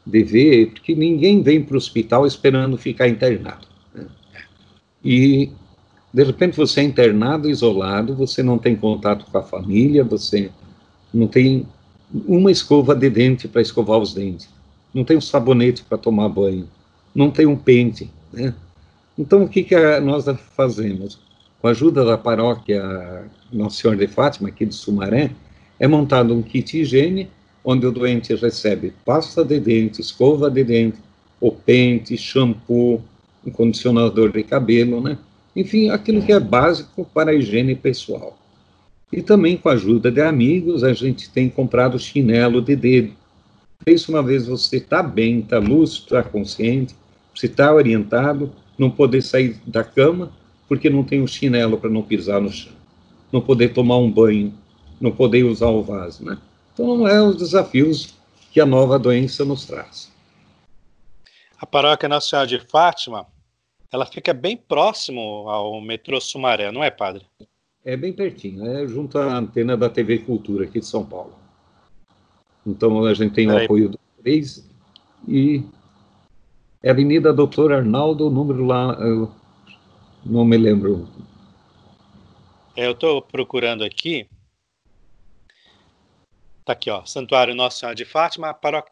de 0.06 0.24
ver, 0.24 0.72
porque 0.72 0.94
ninguém 0.94 1.42
vem 1.42 1.64
para 1.64 1.74
o 1.74 1.78
hospital 1.78 2.28
esperando 2.28 2.78
ficar 2.78 3.08
internado. 3.08 3.66
Né? 3.94 4.06
E, 5.04 5.52
de 6.14 6.24
repente, 6.24 6.56
você 6.56 6.82
é 6.82 6.84
internado, 6.84 7.50
isolado, 7.50 8.16
você 8.16 8.44
não 8.44 8.58
tem 8.58 8.76
contato 8.76 9.26
com 9.26 9.38
a 9.38 9.44
família, 9.44 10.04
você 10.04 10.52
não 11.14 11.28
tem 11.28 11.66
uma 12.28 12.52
escova 12.52 12.96
de 12.96 13.10
dente 13.10 13.48
para 13.48 13.62
escovar 13.62 13.98
os 13.98 14.14
dentes, 14.14 14.48
não 14.94 15.04
tem 15.04 15.18
um 15.18 15.22
sabonete 15.22 15.84
para 15.84 15.98
tomar 15.98 16.30
banho, 16.30 16.70
não 17.14 17.32
tem 17.32 17.46
um 17.46 17.56
pente, 17.56 18.12
né? 18.32 18.54
Então, 19.18 19.44
o 19.44 19.50
que, 19.50 19.64
que 19.64 19.76
nós 20.02 20.26
fazemos? 20.56 21.20
Com 21.66 21.70
a 21.70 21.72
ajuda 21.72 22.06
da 22.06 22.16
paróquia 22.16 23.24
Nossa 23.52 23.82
Senhora 23.82 23.98
de 23.98 24.06
Fátima, 24.06 24.50
aqui 24.50 24.68
de 24.68 24.76
Sumaré, 24.76 25.32
é 25.80 25.88
montado 25.88 26.32
um 26.32 26.44
kit 26.44 26.80
higiene 26.80 27.28
onde 27.64 27.88
o 27.88 27.92
doente 27.92 28.36
recebe 28.36 28.94
pasta 29.04 29.44
de 29.44 29.60
dente, 29.60 30.00
escova 30.00 30.48
de 30.52 30.64
dente, 30.64 31.00
o 31.42 31.52
pente, 31.52 32.16
shampoo, 32.18 33.02
um 33.44 33.50
condicionador 33.50 34.32
de 34.32 34.44
cabelo, 34.44 35.02
né? 35.02 35.18
Enfim, 35.56 35.90
aquilo 35.90 36.22
que 36.22 36.32
é 36.32 36.40
básico 36.40 37.04
para 37.12 37.32
a 37.32 37.34
higiene 37.34 37.74
pessoal. 37.74 38.38
E 39.12 39.24
também 39.24 39.58
com 39.58 39.70
a 39.70 39.74
ajuda 39.74 40.12
de 40.12 40.22
amigos, 40.22 40.84
a 40.84 40.94
gente 40.94 41.32
tem 41.32 41.50
comprado 41.50 41.98
chinelo 41.98 42.62
de 42.62 42.76
dedo. 42.76 43.14
Isso 43.88 44.12
uma 44.12 44.22
vez 44.22 44.46
você 44.46 44.78
está 44.78 45.02
bem, 45.02 45.40
está 45.40 45.58
lúcido, 45.58 46.16
está 46.16 46.22
consciente, 46.22 46.94
se 47.34 47.48
está 47.48 47.74
orientado, 47.74 48.52
não 48.78 48.92
poder 48.92 49.24
sair 49.24 49.60
da 49.66 49.84
cama 49.84 50.32
porque 50.68 50.90
não 50.90 51.04
tem 51.04 51.22
um 51.22 51.28
chinelo 51.28 51.78
para 51.78 51.90
não 51.90 52.02
pisar 52.02 52.42
no 52.42 52.52
chão, 52.52 52.74
não 53.32 53.42
poder 53.42 53.74
tomar 53.74 53.98
um 53.98 54.12
banho, 54.12 54.54
não 55.00 55.12
poder 55.12 55.44
usar 55.44 55.70
o 55.70 55.84
vaso, 55.84 56.24
né? 56.24 56.38
Então, 56.74 57.08
é 57.08 57.22
os 57.22 57.38
desafios 57.38 58.16
que 58.52 58.60
a 58.60 58.66
nova 58.66 58.98
doença 58.98 59.46
nos 59.46 59.66
traz. 59.66 60.12
A 61.60 61.66
paróquia 61.66 62.10
Nossa 62.10 62.30
Senhora 62.30 62.48
de 62.48 62.60
Fátima, 62.60 63.26
ela 63.92 64.06
fica 64.06 64.34
bem 64.34 64.58
próximo 64.58 65.48
ao 65.48 65.80
metrô 65.82 66.20
Sumaré, 66.20 66.72
não 66.72 66.84
é, 66.84 66.92
padre? 66.92 67.26
É 67.84 67.96
bem 67.96 68.12
pertinho, 68.12 68.66
é 68.66 68.88
junto 68.88 69.18
à 69.18 69.38
antena 69.38 69.78
da 69.78 69.90
TV 69.90 70.20
Cultura 70.20 70.66
aqui 70.66 70.80
de 70.80 70.86
São 70.86 71.06
Paulo. 71.06 71.34
Então 72.66 73.06
a 73.06 73.14
gente 73.14 73.34
tem 73.34 73.48
o 73.48 73.58
apoio 73.58 73.90
do 73.90 74.00
três 74.22 74.68
e 75.28 75.64
é 76.82 76.90
Avenida 76.90 77.32
Doutor 77.32 77.72
Arnaldo, 77.72 78.28
o 78.28 78.30
número 78.30 78.66
lá, 78.66 78.94
eu 79.00 79.32
não 80.26 80.44
me 80.44 80.58
lembro. 80.58 81.08
É, 82.76 82.88
eu 82.88 82.92
estou 82.92 83.22
procurando 83.22 83.84
aqui. 83.84 84.28
Tá 86.66 86.74
aqui, 86.74 86.90
ó, 86.90 87.06
Santuário 87.06 87.54
Nossa 87.54 87.80
Senhora 87.80 87.96
de 87.96 88.06
Fátima, 88.06 88.50
a 88.50 88.54
paróquia, 88.54 88.92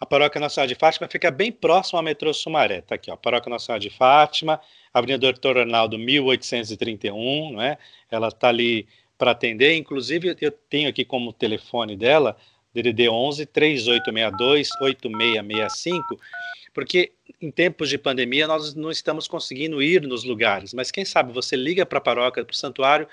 a 0.00 0.06
paróquia 0.06 0.40
Nossa 0.40 0.54
Senhora 0.54 0.68
de 0.68 0.76
Fátima 0.76 1.08
fica 1.08 1.30
bem 1.30 1.50
próximo 1.50 1.98
ao 1.98 2.02
metrô 2.04 2.32
Sumaré. 2.32 2.80
Tá 2.80 2.94
aqui, 2.94 3.10
ó, 3.10 3.16
Paróquia 3.16 3.50
Nossa 3.50 3.66
Senhora 3.66 3.80
de 3.80 3.90
Fátima, 3.90 4.60
Avenida 4.94 5.18
Doutor 5.18 5.58
Arnaldo, 5.58 5.98
1831, 5.98 7.52
não 7.52 7.60
é? 7.60 7.76
Ela 8.08 8.28
está 8.28 8.48
ali 8.48 8.86
para 9.18 9.32
atender, 9.32 9.76
inclusive 9.76 10.36
eu 10.40 10.52
tenho 10.52 10.88
aqui 10.88 11.04
como 11.04 11.32
telefone 11.32 11.96
dela, 11.96 12.36
DDD 12.72 13.08
11 13.08 13.46
3862 13.46 14.68
8665, 14.80 16.16
porque 16.72 17.12
em 17.40 17.50
tempos 17.50 17.88
de 17.88 17.96
pandemia 17.96 18.46
nós 18.46 18.74
não 18.74 18.90
estamos 18.90 19.28
conseguindo 19.28 19.82
ir 19.82 20.02
nos 20.02 20.24
lugares, 20.24 20.74
mas 20.74 20.90
quem 20.90 21.04
sabe 21.04 21.32
você 21.32 21.56
liga 21.56 21.86
para 21.86 21.98
a 21.98 22.00
paróquia, 22.00 22.44
para 22.44 22.52
o 22.52 22.56
santuário, 22.56 23.06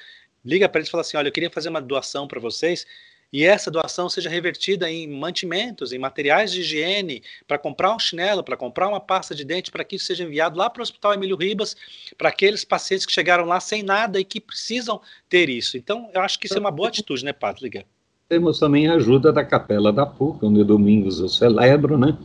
liga 0.43 0.67
para 0.67 0.79
eles 0.79 0.87
e 0.87 0.91
fala 0.91 1.01
assim: 1.01 1.17
olha, 1.17 1.27
eu 1.27 1.31
queria 1.31 1.49
fazer 1.49 1.69
uma 1.69 1.81
doação 1.81 2.27
para 2.27 2.39
vocês 2.39 2.85
e 3.33 3.43
essa 3.43 3.69
doação 3.69 4.07
seja 4.07 4.29
revertida 4.29 4.89
em 4.89 5.07
mantimentos, 5.07 5.91
em 5.91 5.99
materiais 5.99 6.51
de 6.51 6.61
higiene, 6.61 7.21
para 7.47 7.57
comprar 7.57 7.93
um 7.93 7.99
chinelo, 7.99 8.43
para 8.43 8.55
comprar 8.55 8.87
uma 8.87 8.99
pasta 8.99 9.35
de 9.35 9.43
dente, 9.43 9.71
para 9.71 9.83
que 9.83 9.97
isso 9.97 10.05
seja 10.05 10.23
enviado 10.23 10.57
lá 10.57 10.69
para 10.69 10.79
o 10.79 10.83
Hospital 10.83 11.13
Emílio 11.13 11.35
Ribas, 11.35 11.75
para 12.17 12.29
aqueles 12.29 12.63
pacientes 12.63 13.05
que 13.05 13.11
chegaram 13.11 13.45
lá 13.45 13.59
sem 13.59 13.83
nada 13.83 14.19
e 14.19 14.23
que 14.23 14.39
precisam 14.39 15.01
ter 15.27 15.49
isso. 15.49 15.75
Então, 15.75 16.09
eu 16.13 16.21
acho 16.21 16.39
que 16.39 16.45
isso 16.45 16.55
é 16.55 16.59
uma 16.59 16.71
boa 16.71 16.87
atitude, 16.87 17.25
né, 17.25 17.33
Patrick? 17.33 17.83
Temos 18.29 18.57
também 18.57 18.87
a 18.87 18.93
ajuda 18.93 19.33
da 19.33 19.43
Capela 19.43 19.91
da 19.91 20.05
PUC, 20.05 20.45
onde 20.45 20.63
domingos 20.63 21.19
eu 21.19 21.27
celebro, 21.27 21.97
né? 21.97 22.17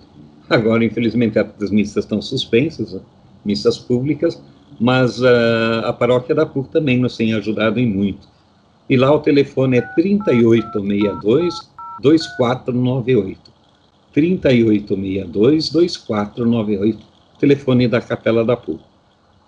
Agora, 0.50 0.85
infelizmente, 0.85 1.38
as 1.38 1.71
missas 1.71 2.04
estão 2.04 2.21
suspensas, 2.21 3.00
missas 3.45 3.78
públicas, 3.78 4.42
mas 4.78 5.21
uh, 5.21 5.85
a 5.85 5.92
paróquia 5.92 6.35
da 6.35 6.45
PUC 6.45 6.71
também 6.71 6.99
nos 6.99 7.16
tem 7.16 7.33
ajudado 7.33 7.78
em 7.78 7.87
muito 7.87 8.28
e 8.90 8.97
lá 8.97 9.14
o 9.14 9.21
telefone 9.21 9.78
é 9.78 9.80
3862 9.80 11.71
2498. 12.02 13.40
3862 14.12 15.71
2498, 15.71 16.99
telefone 17.38 17.87
da 17.87 18.00
Capela 18.00 18.45
da 18.45 18.57
PUC. 18.57 18.83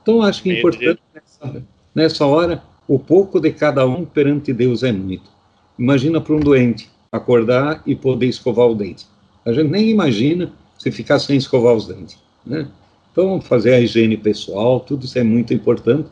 Então, 0.00 0.22
acho 0.22 0.44
que 0.44 0.52
é 0.52 0.58
importante 0.60 1.00
nessa, 1.12 1.64
nessa 1.92 2.24
hora, 2.24 2.62
o 2.86 3.00
pouco 3.00 3.40
de 3.40 3.50
cada 3.50 3.84
um 3.84 4.04
perante 4.04 4.52
Deus 4.52 4.84
é 4.84 4.92
muito. 4.92 5.28
Imagina 5.76 6.20
para 6.20 6.36
um 6.36 6.40
doente 6.40 6.88
acordar 7.10 7.82
e 7.84 7.96
poder 7.96 8.26
escovar 8.26 8.68
o 8.68 8.76
dente. 8.76 9.06
A 9.44 9.52
gente 9.52 9.70
nem 9.70 9.90
imagina 9.90 10.52
se 10.82 10.90
ficar 10.90 11.20
sem 11.20 11.36
escovar 11.36 11.74
os 11.74 11.86
dentes, 11.86 12.18
né? 12.44 12.68
Então, 13.12 13.40
fazer 13.40 13.74
a 13.74 13.78
higiene 13.78 14.16
pessoal, 14.16 14.80
tudo 14.80 15.04
isso 15.04 15.16
é 15.16 15.22
muito 15.22 15.54
importante 15.54 16.10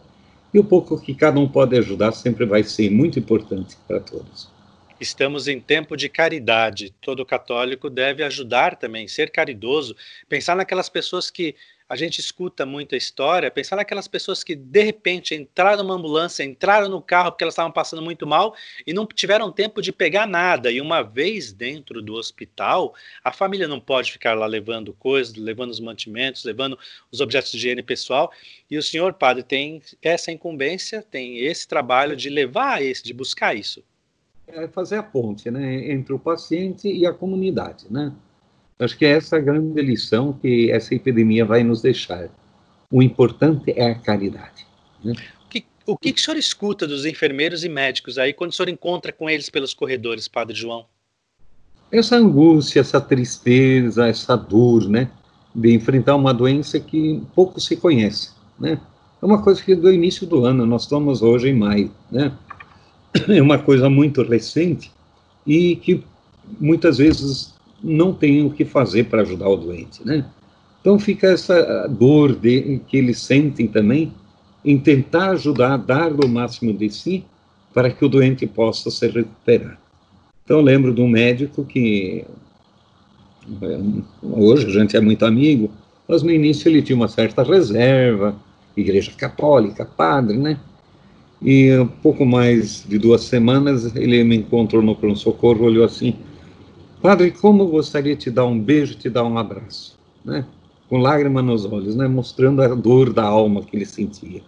e 0.55 0.61
o 0.61 0.65
pouco 0.65 1.01
que 1.01 1.13
cada 1.13 1.41
um 1.41 1.49
pode 1.49 1.77
ajudar 1.77 2.13
sempre 2.13 2.47
vai 2.47 2.63
ser 2.63 2.89
muito 2.89 3.19
importante 3.19 3.77
para 3.89 3.99
todos. 3.99 4.49
Estamos 5.01 5.49
em 5.49 5.59
tempo 5.59 5.97
de 5.97 6.09
caridade. 6.09 6.95
Todo 7.01 7.27
católico 7.27 7.91
deve 7.91 8.23
ajudar 8.23 8.77
também, 8.77 9.09
ser 9.09 9.31
caridoso, 9.31 9.97
pensar 10.29 10.55
naquelas 10.55 10.89
pessoas 10.89 11.33
que 11.33 11.57
a 11.91 11.97
gente 11.97 12.21
escuta 12.21 12.65
muita 12.65 12.97
história, 12.97 13.51
pensar 13.51 13.75
naquelas 13.75 14.07
pessoas 14.07 14.45
que 14.45 14.55
de 14.55 14.81
repente 14.81 15.35
entraram 15.35 15.83
numa 15.83 15.97
ambulância, 15.97 16.45
entraram 16.45 16.89
no 16.89 17.03
carro 17.03 17.33
porque 17.33 17.43
elas 17.43 17.55
estavam 17.55 17.73
passando 17.73 18.01
muito 18.01 18.25
mal 18.29 18.55
e 18.87 18.93
não 18.93 19.05
tiveram 19.05 19.51
tempo 19.51 19.83
de 19.83 19.91
pegar 19.91 20.25
nada. 20.25 20.71
E 20.71 20.81
uma 20.81 21.03
vez 21.03 21.53
dentro 21.53 22.01
do 22.01 22.15
hospital, 22.15 22.95
a 23.25 23.33
família 23.33 23.67
não 23.67 23.81
pode 23.81 24.13
ficar 24.13 24.35
lá 24.35 24.47
levando 24.47 24.93
coisas, 24.93 25.35
levando 25.35 25.73
os 25.73 25.81
mantimentos, 25.81 26.45
levando 26.45 26.79
os 27.11 27.21
objetos 27.21 27.51
de 27.51 27.57
higiene 27.57 27.83
pessoal. 27.83 28.31
E 28.71 28.79
o 28.79 28.83
senhor 28.85 29.15
padre 29.15 29.43
tem 29.43 29.83
essa 30.01 30.31
incumbência, 30.31 31.03
tem 31.03 31.41
esse 31.41 31.67
trabalho 31.67 32.15
de 32.15 32.31
levar 32.31 32.81
esse, 32.81 33.03
de 33.03 33.13
buscar 33.13 33.57
isso. 33.57 33.83
É 34.47 34.69
fazer 34.69 34.95
a 34.95 35.03
ponte, 35.03 35.51
né, 35.51 35.91
entre 35.91 36.13
o 36.13 36.21
paciente 36.21 36.87
e 36.87 37.05
a 37.05 37.13
comunidade, 37.13 37.87
né? 37.91 38.13
Acho 38.81 38.97
que 38.97 39.05
é 39.05 39.11
essa 39.11 39.37
a 39.37 39.41
grande 39.41 39.81
lição 39.83 40.33
que 40.33 40.71
essa 40.71 40.95
epidemia 40.95 41.45
vai 41.45 41.63
nos 41.63 41.83
deixar. 41.83 42.31
O 42.91 43.03
importante 43.03 43.73
é 43.77 43.91
a 43.91 43.95
caridade. 43.95 44.67
Né? 45.05 45.13
O, 45.45 45.49
que, 45.49 45.65
o 45.87 45.99
que, 45.99 46.13
que 46.13 46.21
o 46.21 46.25
senhor 46.25 46.39
escuta 46.39 46.87
dos 46.87 47.05
enfermeiros 47.05 47.63
e 47.63 47.69
médicos 47.69 48.17
aí 48.17 48.33
quando 48.33 48.51
o 48.51 48.55
senhor 48.55 48.71
encontra 48.71 49.13
com 49.13 49.29
eles 49.29 49.51
pelos 49.51 49.75
corredores, 49.75 50.27
Padre 50.27 50.57
João? 50.57 50.87
Essa 51.93 52.17
angústia, 52.17 52.81
essa 52.81 53.01
tristeza, 53.01 54.09
essa 54.09 54.35
dor, 54.35 54.89
né? 54.89 55.11
De 55.55 55.75
enfrentar 55.75 56.17
uma 56.17 56.33
doença 56.33 56.81
que 56.81 57.23
pouco 57.35 57.61
se 57.61 57.77
conhece, 57.77 58.31
né? 58.59 58.81
É 59.21 59.27
uma 59.27 59.43
coisa 59.43 59.63
que 59.63 59.75
do 59.75 59.93
início 59.93 60.27
do 60.27 60.47
ano, 60.47 60.65
nós 60.65 60.83
estamos 60.83 61.21
hoje 61.21 61.49
em 61.49 61.55
maio, 61.55 61.93
né? 62.11 62.33
é 63.29 63.43
uma 63.43 63.59
coisa 63.59 63.91
muito 63.91 64.23
recente 64.23 64.91
e 65.47 65.77
que 65.77 66.03
muitas 66.59 66.99
vezes 66.99 67.55
não 67.83 68.13
tem 68.13 68.45
o 68.45 68.51
que 68.51 68.65
fazer 68.65 69.05
para 69.05 69.23
ajudar 69.23 69.49
o 69.49 69.57
doente, 69.57 70.05
né? 70.05 70.25
Então 70.81 70.99
fica 70.99 71.29
essa 71.29 71.87
dor 71.89 72.35
de, 72.35 72.81
que 72.87 72.97
eles 72.97 73.21
sentem 73.21 73.67
também 73.67 74.13
em 74.65 74.79
tentar 74.79 75.31
ajudar, 75.31 75.77
dar 75.77 76.13
o 76.13 76.29
máximo 76.29 76.73
de 76.73 76.91
si 76.91 77.25
para 77.73 77.91
que 77.91 78.05
o 78.05 78.09
doente 78.09 78.47
possa 78.47 78.91
se 78.91 79.07
recuperar. 79.07 79.79
Então 80.45 80.61
lembro 80.61 80.93
de 80.93 81.01
um 81.01 81.09
médico 81.09 81.65
que 81.65 82.25
hoje 84.23 84.67
a 84.67 84.71
gente 84.71 84.97
é 84.97 85.01
muito 85.01 85.25
amigo, 85.25 85.71
mas 86.09 86.23
no 86.23 86.31
início 86.31 86.69
ele 86.69 86.83
tinha 86.83 86.97
uma 86.97 87.09
certa 87.09 87.43
reserva, 87.43 88.35
igreja 88.77 89.13
católica, 89.17 89.85
padre, 89.85 90.37
né? 90.37 90.59
E 91.43 91.75
um 91.79 91.87
pouco 91.87 92.27
mais 92.27 92.85
de 92.87 92.99
duas 92.99 93.23
semanas 93.23 93.95
ele 93.97 94.23
me 94.25 94.37
encontrou 94.37 94.83
no 94.83 94.95
pronto-socorro, 94.95 95.65
olhou 95.65 95.85
assim, 95.85 96.15
padre, 97.01 97.31
como 97.31 97.63
eu 97.63 97.69
gostaria 97.69 98.15
de 98.15 98.23
te 98.23 98.31
dar 98.31 98.45
um 98.45 98.59
beijo, 98.59 98.95
te 98.95 99.09
dar 99.09 99.25
um 99.25 99.39
abraço, 99.39 99.99
né? 100.25 100.45
Com 100.89 100.99
lágrima 100.99 101.41
nos 101.41 101.65
olhos, 101.65 101.97
né? 101.97 102.07
Mostrando 102.07 102.63
a 102.63 102.69
dor 102.69 103.13
da 103.13 103.25
alma 103.25 103.63
que 103.63 103.77
ele 103.77 103.87
sentia. 103.87 104.43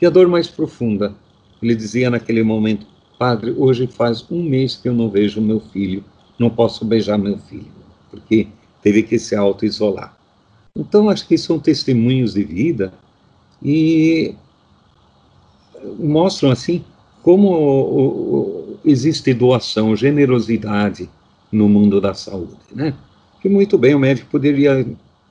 E 0.00 0.06
a 0.06 0.10
dor 0.10 0.28
mais 0.28 0.48
profunda, 0.48 1.14
ele 1.62 1.74
dizia 1.74 2.10
naquele 2.10 2.42
momento, 2.42 2.86
padre, 3.18 3.54
hoje 3.56 3.86
faz 3.86 4.24
um 4.30 4.42
mês 4.42 4.76
que 4.76 4.88
eu 4.88 4.92
não 4.92 5.08
vejo 5.08 5.40
meu 5.40 5.60
filho, 5.60 6.04
não 6.38 6.50
posso 6.50 6.84
beijar 6.84 7.16
meu 7.16 7.38
filho, 7.38 7.72
porque 8.10 8.48
teve 8.82 9.02
que 9.02 9.18
se 9.18 9.36
auto-isolar. 9.36 10.16
Então, 10.76 11.08
acho 11.08 11.26
que 11.26 11.38
são 11.38 11.58
testemunhos 11.58 12.34
de 12.34 12.42
vida 12.42 12.92
e 13.62 14.34
mostram, 15.98 16.50
assim, 16.50 16.84
como 17.22 18.78
existe 18.84 19.32
doação, 19.32 19.94
generosidade 19.94 21.08
no 21.54 21.68
mundo 21.68 22.00
da 22.00 22.12
saúde, 22.14 22.56
né? 22.72 22.94
Que 23.40 23.48
muito 23.48 23.78
bem, 23.78 23.94
o 23.94 23.98
médico 23.98 24.28
poderia 24.30 24.84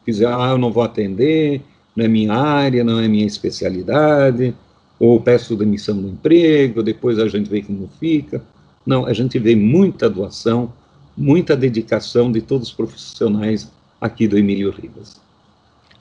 dizer, 0.06 0.28
ah, 0.28 0.50
eu 0.52 0.58
não 0.58 0.72
vou 0.72 0.84
atender, 0.84 1.62
não 1.96 2.06
é 2.06 2.08
minha 2.08 2.34
área, 2.34 2.84
não 2.84 3.00
é 3.00 3.08
minha 3.08 3.26
especialidade, 3.26 4.56
ou 5.00 5.20
peço 5.20 5.56
demissão 5.56 6.02
do 6.02 6.08
emprego, 6.08 6.82
depois 6.82 7.20
a 7.20 7.28
gente 7.28 7.50
vê 7.50 7.62
como 7.62 7.90
fica. 8.00 8.44
Não, 8.86 9.06
a 9.06 9.14
gente 9.14 9.38
vê 9.38 9.56
muita 9.56 10.10
doação, 10.10 10.74
muita 11.16 11.56
dedicação 11.56 12.32
de 12.32 12.42
todos 12.42 12.70
os 12.70 12.74
profissionais 12.74 13.72
aqui 14.00 14.28
do 14.28 14.38
Emílio 14.38 14.72
Ribas. 14.72 15.22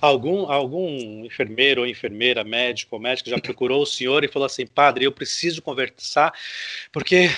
Algum, 0.00 0.50
algum 0.50 1.24
enfermeiro 1.24 1.82
ou 1.82 1.86
enfermeira, 1.86 2.42
médico 2.42 2.96
ou 2.96 3.00
médico 3.00 3.30
já 3.30 3.38
procurou 3.38 3.82
o 3.82 3.86
senhor 3.86 4.24
e 4.24 4.28
falou 4.28 4.46
assim, 4.46 4.66
padre, 4.66 5.04
eu 5.04 5.12
preciso 5.12 5.62
conversar, 5.62 6.32
porque 6.92 7.30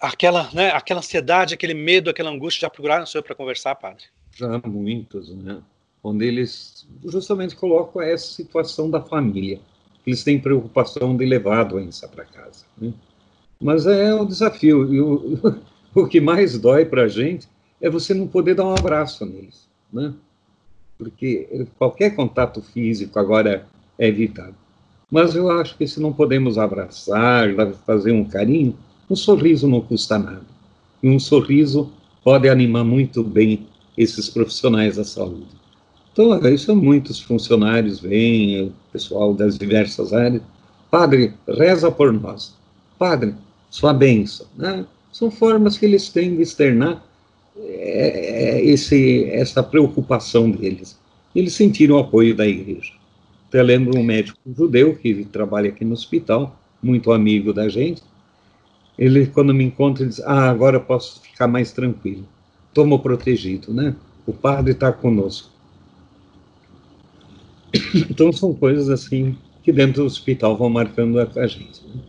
aquela, 0.00 0.48
né, 0.52 0.70
aquela 0.70 1.00
ansiedade, 1.00 1.54
aquele 1.54 1.74
medo, 1.74 2.10
aquela 2.10 2.30
angústia, 2.30 2.62
já 2.62 2.70
procuraram 2.70 3.04
o 3.04 3.06
senhor 3.06 3.22
para 3.22 3.34
conversar, 3.34 3.74
padre? 3.74 4.04
Já 4.34 4.60
muitos, 4.66 5.34
né? 5.34 5.60
Onde 6.02 6.26
eles 6.26 6.86
justamente 7.04 7.54
colocam 7.56 8.00
essa 8.00 8.26
situação 8.26 8.90
da 8.90 9.02
família. 9.02 9.60
Eles 10.06 10.24
têm 10.24 10.40
preocupação 10.40 11.16
de 11.16 11.26
levar 11.26 11.60
a 11.60 11.64
doença 11.64 12.08
para 12.08 12.24
casa. 12.24 12.64
Né? 12.78 12.92
Mas 13.60 13.86
é 13.86 14.14
um 14.14 14.24
desafio. 14.24 14.92
E 14.94 15.00
o, 15.00 15.38
o 15.94 16.06
que 16.06 16.20
mais 16.20 16.58
dói 16.58 16.86
para 16.86 17.02
a 17.02 17.08
gente 17.08 17.46
é 17.80 17.90
você 17.90 18.14
não 18.14 18.26
poder 18.26 18.54
dar 18.54 18.64
um 18.64 18.74
abraço 18.74 19.26
neles, 19.26 19.68
né? 19.92 20.14
porque 21.00 21.66
qualquer 21.78 22.14
contato 22.14 22.60
físico 22.60 23.18
agora 23.18 23.66
é 23.98 24.06
evitado. 24.06 24.54
Mas 25.10 25.34
eu 25.34 25.50
acho 25.50 25.76
que 25.76 25.88
se 25.88 25.98
não 25.98 26.12
podemos 26.12 26.58
abraçar, 26.58 27.48
fazer 27.86 28.12
um 28.12 28.24
carinho, 28.24 28.76
um 29.10 29.16
sorriso 29.16 29.66
não 29.66 29.80
custa 29.80 30.18
nada. 30.18 30.46
E 31.02 31.08
um 31.08 31.18
sorriso 31.18 31.90
pode 32.22 32.48
animar 32.48 32.84
muito 32.84 33.24
bem 33.24 33.66
esses 33.98 34.30
profissionais 34.30 34.96
da 34.96 35.04
saúde. 35.04 35.46
Então, 36.12 36.38
isso 36.48 36.74
muitos 36.76 37.20
funcionários 37.20 38.00
vêm, 38.00 38.68
o 38.68 38.72
pessoal 38.92 39.34
das 39.34 39.58
diversas 39.58 40.12
áreas. 40.12 40.42
Padre, 40.90 41.34
reza 41.48 41.90
por 41.90 42.12
nós. 42.12 42.54
Padre, 42.98 43.34
sua 43.68 43.92
bênção. 43.92 44.46
Né? 44.56 44.84
São 45.12 45.30
formas 45.30 45.76
que 45.76 45.86
eles 45.86 46.08
têm 46.08 46.36
de 46.36 46.42
externar 46.42 47.04
é, 47.56 48.58
é, 48.58 48.64
esse, 48.64 49.24
essa 49.24 49.62
preocupação 49.62 50.50
deles. 50.50 50.98
Eles 51.34 51.52
sentiram 51.52 51.96
o 51.96 51.98
apoio 51.98 52.34
da 52.34 52.46
igreja. 52.46 52.92
Eu 53.52 53.64
lembro 53.64 53.98
um 53.98 54.02
médico 54.02 54.38
judeu 54.56 54.94
que 54.94 55.24
trabalha 55.24 55.70
aqui 55.70 55.84
no 55.84 55.94
hospital, 55.94 56.56
muito 56.82 57.12
amigo 57.12 57.52
da 57.52 57.68
gente. 57.68 58.02
Ele, 58.98 59.26
quando 59.26 59.54
me 59.54 59.64
encontra, 59.64 60.06
diz: 60.06 60.20
Ah, 60.20 60.50
agora 60.50 60.78
posso 60.78 61.22
ficar 61.22 61.46
mais 61.46 61.72
tranquilo. 61.72 62.26
Tomo 62.74 62.98
protegido, 62.98 63.72
né? 63.72 63.96
O 64.26 64.32
padre 64.32 64.72
está 64.72 64.92
conosco. 64.92 65.50
Então, 68.10 68.32
são 68.32 68.52
coisas 68.52 68.88
assim 68.88 69.36
que 69.62 69.72
dentro 69.72 70.02
do 70.02 70.06
hospital 70.06 70.56
vão 70.56 70.68
marcando 70.68 71.20
a, 71.20 71.28
a 71.36 71.46
gente. 71.46 71.86
Né? 71.86 72.00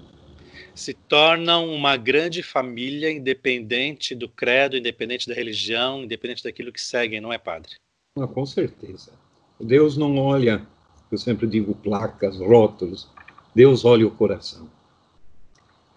se 0.74 0.94
tornam 0.94 1.72
uma 1.74 1.98
grande 1.98 2.42
família, 2.42 3.12
independente 3.12 4.16
do 4.16 4.28
credo, 4.28 4.78
independente 4.78 5.28
da 5.28 5.34
religião, 5.34 6.04
independente 6.04 6.44
daquilo 6.44 6.72
que 6.72 6.82
seguem, 6.82 7.22
não 7.22 7.32
é, 7.32 7.38
padre? 7.38 7.76
Ah, 8.18 8.28
com 8.28 8.46
certeza. 8.46 9.12
Deus 9.60 9.96
não 9.96 10.18
olha, 10.18 10.66
eu 11.12 11.18
sempre 11.18 11.48
digo 11.48 11.76
placas, 11.76 12.40
rótulos, 12.40 13.08
Deus 13.54 13.86
olha 13.86 14.08
o 14.08 14.12
coração. 14.12 14.68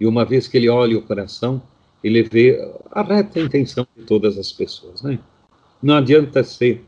E 0.01 0.07
uma 0.07 0.25
vez 0.25 0.49
que 0.49 0.57
ele 0.57 0.69
olha 0.69 0.99
o 0.99 1.03
coração, 1.03 1.63
ele 2.03 2.23
vê 2.23 2.61
a 2.91 3.03
reta 3.03 3.41
intenção 3.41 3.87
de 3.97 4.05
todas 4.05 4.37
as 4.37 4.53
pessoas, 4.53 5.03
né? 5.03 5.19
Não 5.83 5.95
adianta 5.95 6.43
ser, 6.43 6.85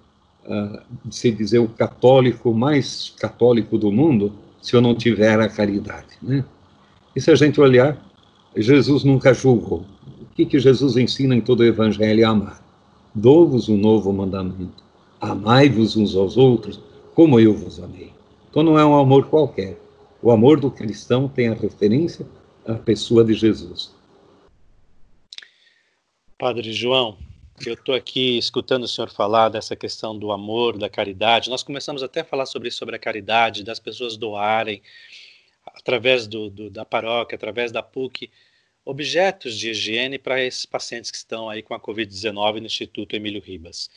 uh, 0.46 0.80
se 1.10 1.30
dizer, 1.30 1.58
o 1.58 1.68
católico 1.68 2.52
mais 2.52 3.14
católico 3.18 3.78
do 3.78 3.90
mundo 3.90 4.32
se 4.60 4.74
eu 4.74 4.80
não 4.80 4.94
tiver 4.94 5.40
a 5.40 5.48
caridade, 5.48 6.18
né? 6.20 6.44
E 7.14 7.20
se 7.20 7.30
a 7.30 7.34
gente 7.34 7.60
olhar, 7.60 7.96
Jesus 8.56 9.04
nunca 9.04 9.32
julgou. 9.32 9.84
O 10.20 10.34
que, 10.34 10.44
que 10.44 10.58
Jesus 10.58 10.96
ensina 10.96 11.34
em 11.34 11.40
todo 11.40 11.60
o 11.60 11.64
Evangelho 11.64 12.20
é 12.20 12.24
amar. 12.24 12.62
Dou-vos 13.14 13.68
um 13.68 13.76
novo 13.76 14.12
mandamento. 14.12 14.84
Amai-vos 15.20 15.96
uns 15.96 16.14
aos 16.14 16.36
outros, 16.36 16.80
como 17.14 17.40
eu 17.40 17.54
vos 17.54 17.80
amei. 17.82 18.12
Então 18.50 18.62
não 18.62 18.78
é 18.78 18.84
um 18.84 18.98
amor 18.98 19.26
qualquer. 19.26 19.80
O 20.20 20.30
amor 20.30 20.60
do 20.60 20.70
cristão 20.70 21.28
tem 21.28 21.48
a 21.48 21.54
referência 21.54 22.26
à 22.66 22.74
pessoa 22.74 23.24
de 23.24 23.34
Jesus. 23.34 23.94
Padre 26.38 26.72
João, 26.72 27.16
eu 27.64 27.74
estou 27.74 27.94
aqui 27.94 28.36
escutando 28.36 28.84
o 28.84 28.88
senhor 28.88 29.08
falar 29.08 29.48
dessa 29.48 29.74
questão 29.74 30.18
do 30.18 30.30
amor, 30.30 30.76
da 30.76 30.88
caridade. 30.88 31.48
Nós 31.48 31.62
começamos 31.62 32.02
até 32.02 32.20
a 32.20 32.24
falar 32.24 32.44
sobre 32.44 32.68
isso, 32.68 32.78
sobre 32.78 32.96
a 32.96 32.98
caridade, 32.98 33.64
das 33.64 33.78
pessoas 33.78 34.16
doarem 34.16 34.82
através 35.64 36.26
do, 36.26 36.50
do, 36.50 36.70
da 36.70 36.84
paróquia, 36.84 37.36
através 37.36 37.72
da 37.72 37.82
PUC, 37.82 38.30
objetos 38.84 39.58
de 39.58 39.70
higiene 39.70 40.18
para 40.18 40.42
esses 40.42 40.66
pacientes 40.66 41.10
que 41.10 41.16
estão 41.16 41.48
aí 41.48 41.62
com 41.62 41.74
a 41.74 41.80
Covid-19 41.80 42.60
no 42.60 42.66
Instituto 42.66 43.16
Emílio 43.16 43.40
Ribas. 43.40 43.90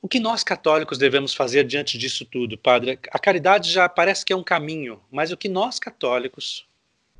O 0.00 0.06
que 0.06 0.20
nós 0.20 0.44
católicos 0.44 0.96
devemos 0.96 1.34
fazer 1.34 1.64
diante 1.64 1.98
disso 1.98 2.24
tudo, 2.24 2.56
padre? 2.56 2.98
A 3.10 3.18
caridade 3.18 3.72
já 3.72 3.88
parece 3.88 4.24
que 4.24 4.32
é 4.32 4.36
um 4.36 4.44
caminho, 4.44 5.00
mas 5.10 5.32
o 5.32 5.36
que 5.36 5.48
nós 5.48 5.80
católicos, 5.80 6.67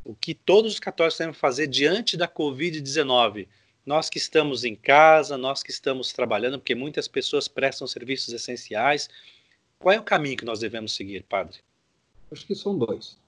o 0.09 0.15
que 0.15 0.33
todos 0.33 0.73
os 0.73 0.81
católicos 0.81 1.19
devem 1.19 1.35
fazer 1.35 1.67
diante 1.67 2.17
da 2.17 2.27
Covid-19? 2.27 3.47
Nós 3.85 4.09
que 4.09 4.17
estamos 4.17 4.65
em 4.65 4.75
casa, 4.75 5.37
nós 5.37 5.63
que 5.63 5.71
estamos 5.71 6.15
trabalhando, 6.15 6.59
porque 6.59 6.75
muitas 6.75 7.07
pessoas 7.07 7.47
prestam 7.47 7.87
serviços 7.87 8.33
essenciais, 8.33 9.11
qual 9.79 9.95
é 9.95 10.01
o 10.01 10.03
caminho 10.03 10.39
que 10.39 10.47
nós 10.47 10.61
devemos 10.61 10.95
seguir, 10.97 11.25
padre? 11.25 11.59
Acho 12.33 12.47
que 12.47 12.55
são 12.55 12.79
dois. 12.79 13.19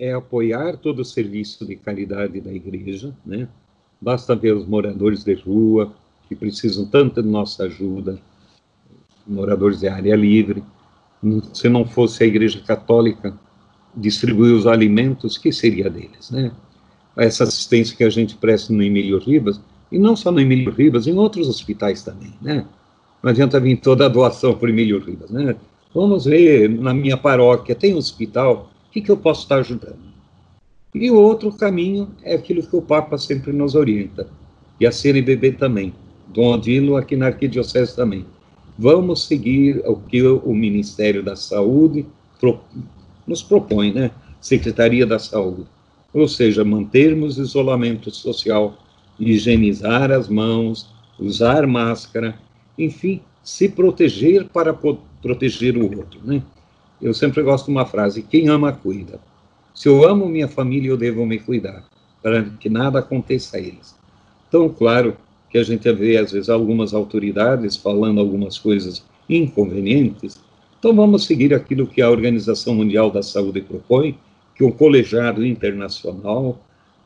É 0.00 0.12
apoiar 0.12 0.78
todo 0.78 0.98
o 0.98 1.04
serviço 1.04 1.64
de 1.64 1.76
caridade 1.76 2.40
da 2.40 2.52
igreja, 2.52 3.16
né? 3.24 3.48
Basta 4.00 4.34
ver 4.34 4.56
os 4.56 4.66
moradores 4.66 5.22
de 5.22 5.34
rua, 5.34 5.94
que 6.28 6.34
precisam 6.34 6.90
tanto 6.90 7.22
de 7.22 7.28
nossa 7.28 7.66
ajuda, 7.66 8.20
moradores 9.24 9.78
de 9.78 9.86
área 9.86 10.16
livre. 10.16 10.64
Se 11.54 11.68
não 11.68 11.86
fosse 11.86 12.24
a 12.24 12.26
Igreja 12.26 12.60
Católica 12.62 13.38
distribuir 13.96 14.54
os 14.54 14.66
alimentos, 14.66 15.36
que 15.36 15.52
seria 15.52 15.90
deles, 15.90 16.30
né? 16.30 16.52
Essa 17.16 17.44
assistência 17.44 17.96
que 17.96 18.04
a 18.04 18.10
gente 18.10 18.36
presta 18.36 18.72
no 18.72 18.82
Emílio 18.82 19.18
Ribas, 19.18 19.60
e 19.90 19.98
não 19.98 20.16
só 20.16 20.32
no 20.32 20.40
Emílio 20.40 20.72
Ribas, 20.72 21.06
em 21.06 21.16
outros 21.16 21.48
hospitais 21.48 22.02
também, 22.02 22.32
né? 22.40 22.64
Não 23.22 23.30
adianta 23.30 23.60
vir 23.60 23.76
toda 23.76 24.06
a 24.06 24.08
doação 24.08 24.54
para 24.54 24.66
o 24.66 24.70
Emílio 24.70 24.98
Ribas, 24.98 25.30
né? 25.30 25.54
Vamos 25.94 26.24
ver, 26.24 26.70
na 26.70 26.94
minha 26.94 27.16
paróquia 27.16 27.74
tem 27.74 27.94
um 27.94 27.98
hospital, 27.98 28.70
o 28.88 28.92
que, 28.92 29.02
que 29.02 29.10
eu 29.10 29.16
posso 29.16 29.42
estar 29.42 29.56
ajudando? 29.56 30.12
E 30.94 31.10
o 31.10 31.16
outro 31.16 31.52
caminho 31.52 32.08
é 32.22 32.34
aquilo 32.34 32.62
que 32.62 32.74
o 32.74 32.82
Papa 32.82 33.18
sempre 33.18 33.52
nos 33.52 33.74
orienta, 33.74 34.26
e 34.80 34.86
a 34.86 34.92
CNBB 34.92 35.52
também, 35.52 35.94
Dom 36.28 36.54
Odilo 36.54 36.96
aqui 36.96 37.14
na 37.14 37.26
Arquidiocese 37.26 37.94
também. 37.94 38.24
Vamos 38.78 39.26
seguir 39.26 39.82
o 39.86 39.96
que 39.96 40.22
o 40.22 40.54
Ministério 40.54 41.22
da 41.22 41.36
Saúde 41.36 42.06
nos 43.26 43.42
propõe, 43.42 43.92
né? 43.92 44.10
Secretaria 44.40 45.06
da 45.06 45.18
Saúde. 45.18 45.66
ou 46.14 46.28
seja, 46.28 46.62
mantermos 46.62 47.38
isolamento 47.38 48.10
social, 48.10 48.76
higienizar 49.18 50.10
as 50.10 50.28
mãos, 50.28 50.90
usar 51.18 51.66
máscara, 51.66 52.38
enfim, 52.78 53.22
se 53.42 53.68
proteger 53.68 54.46
para 54.48 54.74
proteger 55.22 55.76
o 55.76 55.84
outro, 55.84 56.20
né? 56.22 56.42
Eu 57.00 57.14
sempre 57.14 57.42
gosto 57.42 57.66
de 57.66 57.72
uma 57.72 57.86
frase: 57.86 58.22
quem 58.22 58.48
ama 58.48 58.72
cuida. 58.72 59.18
Se 59.74 59.88
eu 59.88 60.06
amo 60.06 60.28
minha 60.28 60.48
família, 60.48 60.90
eu 60.90 60.96
devo 60.96 61.24
me 61.24 61.38
cuidar 61.38 61.84
para 62.22 62.44
que 62.44 62.68
nada 62.68 63.00
aconteça 63.00 63.56
a 63.56 63.60
eles. 63.60 63.96
Então, 64.48 64.68
claro 64.68 65.16
que 65.50 65.58
a 65.58 65.62
gente 65.64 65.90
vê 65.92 66.16
às 66.16 66.30
vezes 66.30 66.48
algumas 66.48 66.94
autoridades 66.94 67.76
falando 67.76 68.20
algumas 68.20 68.58
coisas 68.58 69.04
inconvenientes. 69.28 70.40
Então, 70.82 70.96
vamos 70.96 71.26
seguir 71.26 71.54
aquilo 71.54 71.86
que 71.86 72.02
a 72.02 72.10
Organização 72.10 72.74
Mundial 72.74 73.08
da 73.08 73.22
Saúde 73.22 73.60
propõe, 73.60 74.18
que 74.52 74.64
o 74.64 74.72
colegiado 74.72 75.46
internacional, 75.46 76.60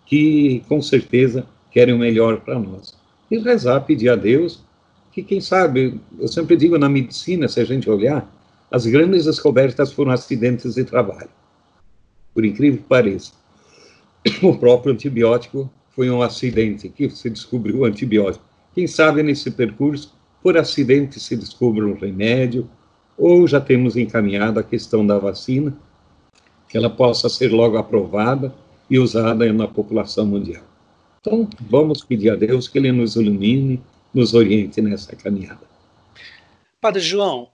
que 0.07 0.65
com 0.67 0.81
certeza 0.81 1.47
querem 1.71 1.95
o 1.95 1.99
melhor 1.99 2.41
para 2.41 2.59
nós. 2.59 2.97
E 3.31 3.37
rezar, 3.37 3.83
pedir 3.83 4.09
a 4.09 4.17
Deus 4.17 4.65
que, 5.13 5.23
quem 5.23 5.43
sabe, 5.43 6.01
eu 6.19 6.27
sempre 6.27 6.57
digo 6.57 6.79
na 6.79 6.89
medicina, 6.89 7.49
se 7.49 7.61
a 7.61 7.67
gente 7.67 7.91
olhar, 7.91 8.27
as 8.71 8.87
grandes 8.87 9.27
descobertas 9.27 9.93
foram 9.93 10.11
acidentes 10.11 10.77
de 10.77 10.83
trabalho. 10.83 11.29
Por 12.33 12.47
incrível 12.47 12.79
que 12.79 12.89
pareça. 12.89 13.35
O 14.43 14.57
próprio 14.57 14.95
antibiótico 14.95 15.71
foi 15.91 16.09
um 16.09 16.23
acidente 16.23 16.89
que 16.89 17.11
se 17.11 17.29
descobriu 17.29 17.81
o 17.81 17.85
antibiótico. 17.85 18.43
Quem 18.75 18.87
sabe 18.87 19.23
nesse 19.23 19.51
percurso, 19.51 20.15
por 20.43 20.57
acidente, 20.57 21.21
se 21.21 21.37
descobre 21.37 21.85
um 21.85 21.95
remédio, 21.95 22.67
ou 23.17 23.47
já 23.47 23.61
temos 23.61 23.97
encaminhado 23.97 24.61
a 24.61 24.63
questão 24.63 25.07
da 25.07 25.19
vacina, 25.19 25.75
que 26.69 26.77
ela 26.77 26.91
possa 26.91 27.29
ser 27.29 27.53
logo 27.53 27.77
aprovada 27.77 28.55
e 28.91 28.99
usada 28.99 29.51
na 29.53 29.67
população 29.67 30.27
mundial. 30.27 30.65
Então, 31.21 31.49
vamos 31.61 32.05
pedir 32.05 32.31
a 32.31 32.37
Deus 32.37 32.69
que 32.69 32.79
Ele 32.79 32.93
nos 32.93 33.17
ilumine, 33.17 33.83
nos 34.13 34.35
oriente 34.35 34.81
nessa 34.81 35.17
caminhada. 35.17 35.61
Padre 36.81 37.01
João, 37.01 37.49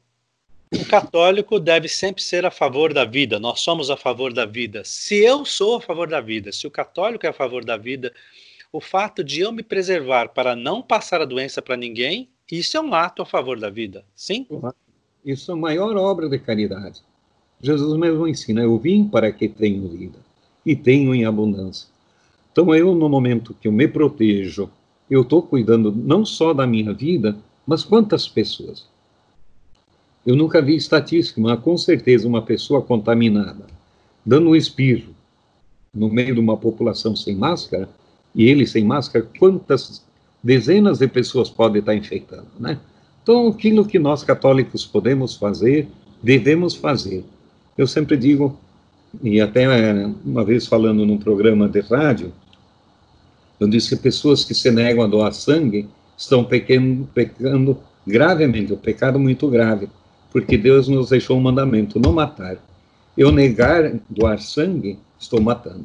o 0.74 0.84
católico 0.86 1.60
deve 1.60 1.88
sempre 1.88 2.22
ser 2.22 2.44
a 2.44 2.50
favor 2.50 2.92
da 2.92 3.04
vida, 3.04 3.38
nós 3.38 3.60
somos 3.60 3.90
a 3.90 3.96
favor 3.96 4.32
da 4.32 4.44
vida. 4.44 4.82
Se 4.84 5.16
eu 5.16 5.44
sou 5.44 5.76
a 5.76 5.80
favor 5.80 6.08
da 6.08 6.20
vida, 6.20 6.52
se 6.52 6.66
o 6.66 6.70
católico 6.70 7.26
é 7.26 7.28
a 7.28 7.32
favor 7.32 7.64
da 7.64 7.76
vida, 7.76 8.12
o 8.72 8.80
fato 8.80 9.22
de 9.22 9.40
eu 9.40 9.52
me 9.52 9.62
preservar 9.62 10.30
para 10.30 10.56
não 10.56 10.82
passar 10.82 11.20
a 11.20 11.26
doença 11.26 11.60
para 11.60 11.76
ninguém, 11.76 12.28
isso 12.50 12.76
é 12.76 12.80
um 12.80 12.94
ato 12.94 13.22
a 13.22 13.26
favor 13.26 13.58
da 13.58 13.70
vida, 13.70 14.04
sim? 14.14 14.46
Isso 15.24 15.50
é 15.50 15.54
a 15.54 15.56
maior 15.56 15.96
obra 15.96 16.28
de 16.28 16.38
caridade. 16.38 17.00
Jesus 17.60 17.96
mesmo 17.98 18.26
ensina: 18.26 18.62
eu 18.62 18.76
vim 18.78 19.06
para 19.06 19.30
que 19.30 19.48
tenham 19.48 19.88
vida 19.88 20.18
e 20.66 20.74
tenham 20.74 21.14
em 21.14 21.24
abundância. 21.24 21.88
Então, 22.50 22.74
eu, 22.74 22.94
no 22.94 23.08
momento 23.08 23.54
que 23.60 23.68
eu 23.68 23.72
me 23.72 23.88
protejo, 23.88 24.68
eu 25.08 25.22
estou 25.22 25.42
cuidando 25.42 25.92
não 25.92 26.24
só 26.24 26.52
da 26.52 26.66
minha 26.66 26.92
vida, 26.92 27.36
mas 27.66 27.84
quantas 27.84 28.28
pessoas? 28.28 28.86
Eu 30.24 30.36
nunca 30.36 30.60
vi 30.60 30.76
estatística, 30.76 31.40
mas 31.40 31.58
com 31.60 31.76
certeza 31.76 32.28
uma 32.28 32.42
pessoa 32.42 32.82
contaminada, 32.82 33.66
dando 34.24 34.50
um 34.50 34.56
espirro 34.56 35.14
no 35.92 36.08
meio 36.08 36.34
de 36.34 36.40
uma 36.40 36.56
população 36.56 37.16
sem 37.16 37.34
máscara, 37.34 37.88
e 38.34 38.44
ele 38.44 38.66
sem 38.66 38.84
máscara, 38.84 39.28
quantas 39.38 40.04
dezenas 40.42 40.98
de 40.98 41.08
pessoas 41.08 41.50
pode 41.50 41.78
estar 41.78 41.94
infectando, 41.94 42.48
né? 42.58 42.78
Então, 43.22 43.48
aquilo 43.48 43.84
que 43.84 43.98
nós 43.98 44.24
católicos 44.24 44.84
podemos 44.84 45.36
fazer, 45.36 45.88
devemos 46.22 46.74
fazer. 46.74 47.24
Eu 47.78 47.86
sempre 47.86 48.16
digo, 48.16 48.58
e 49.22 49.40
até 49.40 49.64
é, 49.64 50.10
uma 50.24 50.44
vez 50.44 50.66
falando 50.66 51.06
num 51.06 51.18
programa 51.18 51.68
de 51.68 51.80
rádio, 51.80 52.32
eu 53.60 53.68
disse 53.68 53.90
que 53.90 54.02
pessoas 54.02 54.44
que 54.44 54.54
se 54.54 54.70
negam 54.70 55.04
a 55.04 55.06
doar 55.06 55.32
sangue 55.32 55.88
estão 56.16 56.42
pecando, 56.42 57.08
pecando 57.14 57.78
gravemente, 58.04 58.72
um 58.72 58.76
pecado 58.76 59.18
muito 59.18 59.48
grave, 59.48 59.88
porque 60.32 60.58
Deus 60.58 60.88
nos 60.88 61.10
deixou 61.10 61.38
um 61.38 61.40
mandamento, 61.40 62.00
não 62.00 62.12
matar. 62.12 62.56
Eu 63.16 63.30
negar 63.30 63.92
doar 64.10 64.40
sangue, 64.40 64.98
estou 65.18 65.40
matando. 65.40 65.84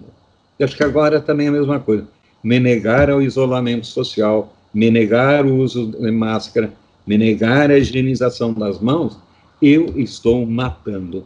Eu 0.57 0.65
acho 0.65 0.75
que 0.75 0.83
agora 0.83 1.21
também 1.21 1.47
é 1.47 1.49
a 1.49 1.53
mesma 1.53 1.79
coisa. 1.79 2.07
Me 2.43 2.59
negar 2.59 3.11
ao 3.11 3.21
isolamento 3.21 3.85
social, 3.85 4.53
me 4.73 4.89
negar 4.89 5.45
o 5.45 5.57
uso 5.57 5.91
de 5.91 6.11
máscara, 6.11 6.73
me 7.07 7.17
negar 7.17 7.71
a 7.71 7.77
higienização 7.77 8.53
das 8.53 8.79
mãos, 8.81 9.17
eu 9.61 9.97
estou 9.97 10.45
matando. 10.45 11.25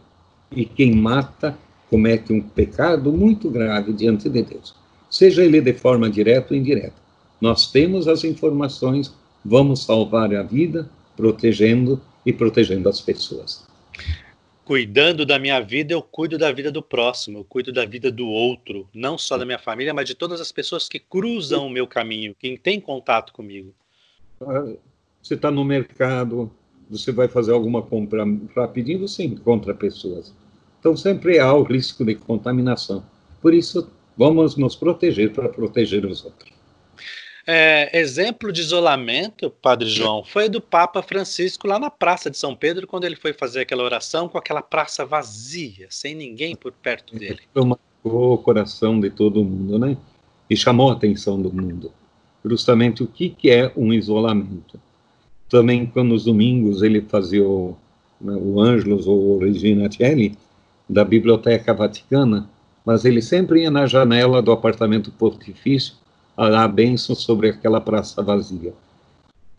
E 0.54 0.64
quem 0.64 0.94
mata 0.94 1.58
comete 1.90 2.32
um 2.32 2.40
pecado 2.40 3.12
muito 3.12 3.50
grave 3.50 3.92
diante 3.92 4.28
de 4.28 4.42
Deus, 4.42 4.74
seja 5.10 5.44
ele 5.44 5.60
de 5.60 5.74
forma 5.74 6.08
direta 6.08 6.54
ou 6.54 6.56
indireta. 6.58 6.94
Nós 7.40 7.70
temos 7.70 8.06
as 8.06 8.22
informações, 8.22 9.12
vamos 9.44 9.82
salvar 9.82 10.32
a 10.34 10.42
vida, 10.42 10.88
protegendo 11.16 12.00
e 12.24 12.32
protegendo 12.32 12.88
as 12.88 13.00
pessoas. 13.00 13.66
Cuidando 14.64 15.26
da 15.26 15.38
minha 15.38 15.60
vida, 15.60 15.92
eu 15.92 16.00
cuido 16.00 16.38
da 16.38 16.52
vida 16.52 16.70
do 16.70 16.80
próximo, 16.80 17.40
eu 17.40 17.44
cuido 17.44 17.72
da 17.72 17.84
vida 17.84 18.12
do 18.12 18.28
outro, 18.28 18.88
não 18.94 19.18
só 19.18 19.36
da 19.36 19.44
minha 19.44 19.58
família, 19.58 19.92
mas 19.92 20.06
de 20.06 20.14
todas 20.14 20.40
as 20.40 20.52
pessoas 20.52 20.88
que 20.88 21.00
cruzam 21.00 21.66
o 21.66 21.70
meu 21.70 21.86
caminho, 21.86 22.34
quem 22.38 22.56
tem 22.56 22.80
contato 22.80 23.32
comigo. 23.32 23.74
Você 25.22 25.34
está 25.34 25.50
no 25.50 25.64
mercado, 25.64 26.50
você 26.90 27.12
vai 27.12 27.28
fazer 27.28 27.52
alguma 27.52 27.80
compra 27.80 28.24
rapidinho, 28.56 29.06
você 29.06 29.22
encontra 29.22 29.72
pessoas. 29.72 30.34
Então 30.80 30.96
sempre 30.96 31.38
há 31.38 31.52
o 31.54 31.62
risco 31.62 32.04
de 32.04 32.16
contaminação. 32.16 33.04
Por 33.40 33.54
isso, 33.54 33.88
vamos 34.16 34.56
nos 34.56 34.74
proteger 34.74 35.32
para 35.32 35.48
proteger 35.48 36.04
os 36.04 36.24
outros. 36.24 36.52
É, 37.46 37.98
exemplo 37.98 38.52
de 38.52 38.60
isolamento, 38.60 39.50
Padre 39.50 39.88
João, 39.88 40.22
foi 40.24 40.48
do 40.48 40.60
Papa 40.60 41.02
Francisco 41.02 41.66
lá 41.66 41.78
na 41.78 41.90
Praça 41.90 42.30
de 42.30 42.36
São 42.36 42.54
Pedro, 42.54 42.86
quando 42.86 43.04
ele 43.04 43.16
foi 43.16 43.32
fazer 43.32 43.60
aquela 43.60 43.82
oração 43.82 44.28
com 44.28 44.38
aquela 44.38 44.62
praça 44.62 45.04
vazia, 45.04 45.86
sem 45.90 46.14
ninguém 46.14 46.54
por 46.54 46.72
perto 46.72 47.16
dele. 47.16 47.40
Marcou 47.54 48.34
o 48.34 48.38
coração 48.38 49.00
de 49.00 49.10
todo 49.10 49.44
mundo, 49.44 49.78
né? 49.78 49.96
E 50.48 50.56
chamou 50.56 50.90
a 50.90 50.92
atenção 50.92 51.40
do 51.40 51.52
mundo. 51.52 51.92
Justamente 52.44 53.02
o 53.02 53.06
que, 53.08 53.30
que 53.30 53.50
é 53.50 53.72
um 53.76 53.92
isolamento 53.92 54.78
também 55.52 55.84
quando 55.84 56.08
nos 56.08 56.24
domingos 56.24 56.82
ele 56.82 57.02
fazia 57.02 57.46
o, 57.46 57.76
né, 58.18 58.32
o 58.34 58.58
Ângelos 58.58 59.06
ou 59.06 59.36
o 59.36 59.38
Regina 59.38 59.92
Celli 59.92 60.34
da 60.88 61.04
Biblioteca 61.04 61.74
Vaticana, 61.74 62.48
mas 62.84 63.04
ele 63.04 63.20
sempre 63.20 63.60
ia 63.60 63.70
na 63.70 63.86
janela 63.86 64.40
do 64.40 64.50
apartamento 64.50 65.12
pontifício 65.12 65.94
a 66.34 66.48
dar 66.48 66.68
bênção 66.68 67.14
sobre 67.14 67.50
aquela 67.50 67.82
praça 67.82 68.22
vazia. 68.22 68.72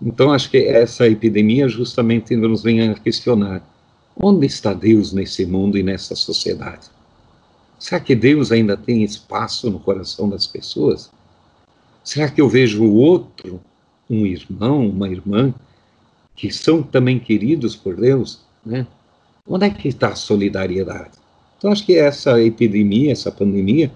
Então 0.01 0.34
acho 0.34 0.49
que 0.49 0.58
essa 0.58 1.08
epidemia 1.08 1.69
justamente 1.69 2.36
nos 2.36 2.63
vem 2.63 2.89
a 2.89 2.95
questionar 2.95 3.62
onde 4.19 4.47
está 4.47 4.73
Deus 4.73 5.13
nesse 5.13 5.45
mundo 5.45 5.77
e 5.77 5.84
nessa 5.84 6.15
sociedade? 6.15 6.88
Será 7.77 7.99
que 7.99 8.15
Deus 8.15 8.51
ainda 8.51 8.75
tem 8.75 9.03
espaço 9.03 9.69
no 9.69 9.79
coração 9.79 10.27
das 10.27 10.47
pessoas? 10.47 11.12
Será 12.03 12.29
que 12.29 12.41
eu 12.41 12.49
vejo 12.49 12.84
o 12.84 12.95
outro, 12.95 13.62
um 14.10 14.25
irmão, 14.25 14.89
uma 14.89 15.08
irmã, 15.08 15.53
que 16.36 16.52
são 16.52 16.82
também 16.82 17.19
queridos 17.19 17.76
por 17.76 17.96
Deus, 17.96 18.41
né? 18.65 18.88
Onde 19.48 19.65
é 19.65 19.69
que 19.69 19.88
está 19.88 20.10
a 20.10 20.15
solidariedade? 20.15 21.12
Então, 21.58 21.72
acho 21.72 21.86
que 21.86 21.96
essa 21.98 22.41
epidemia, 22.41 23.12
essa 23.12 23.32
pandemia, 23.32 23.91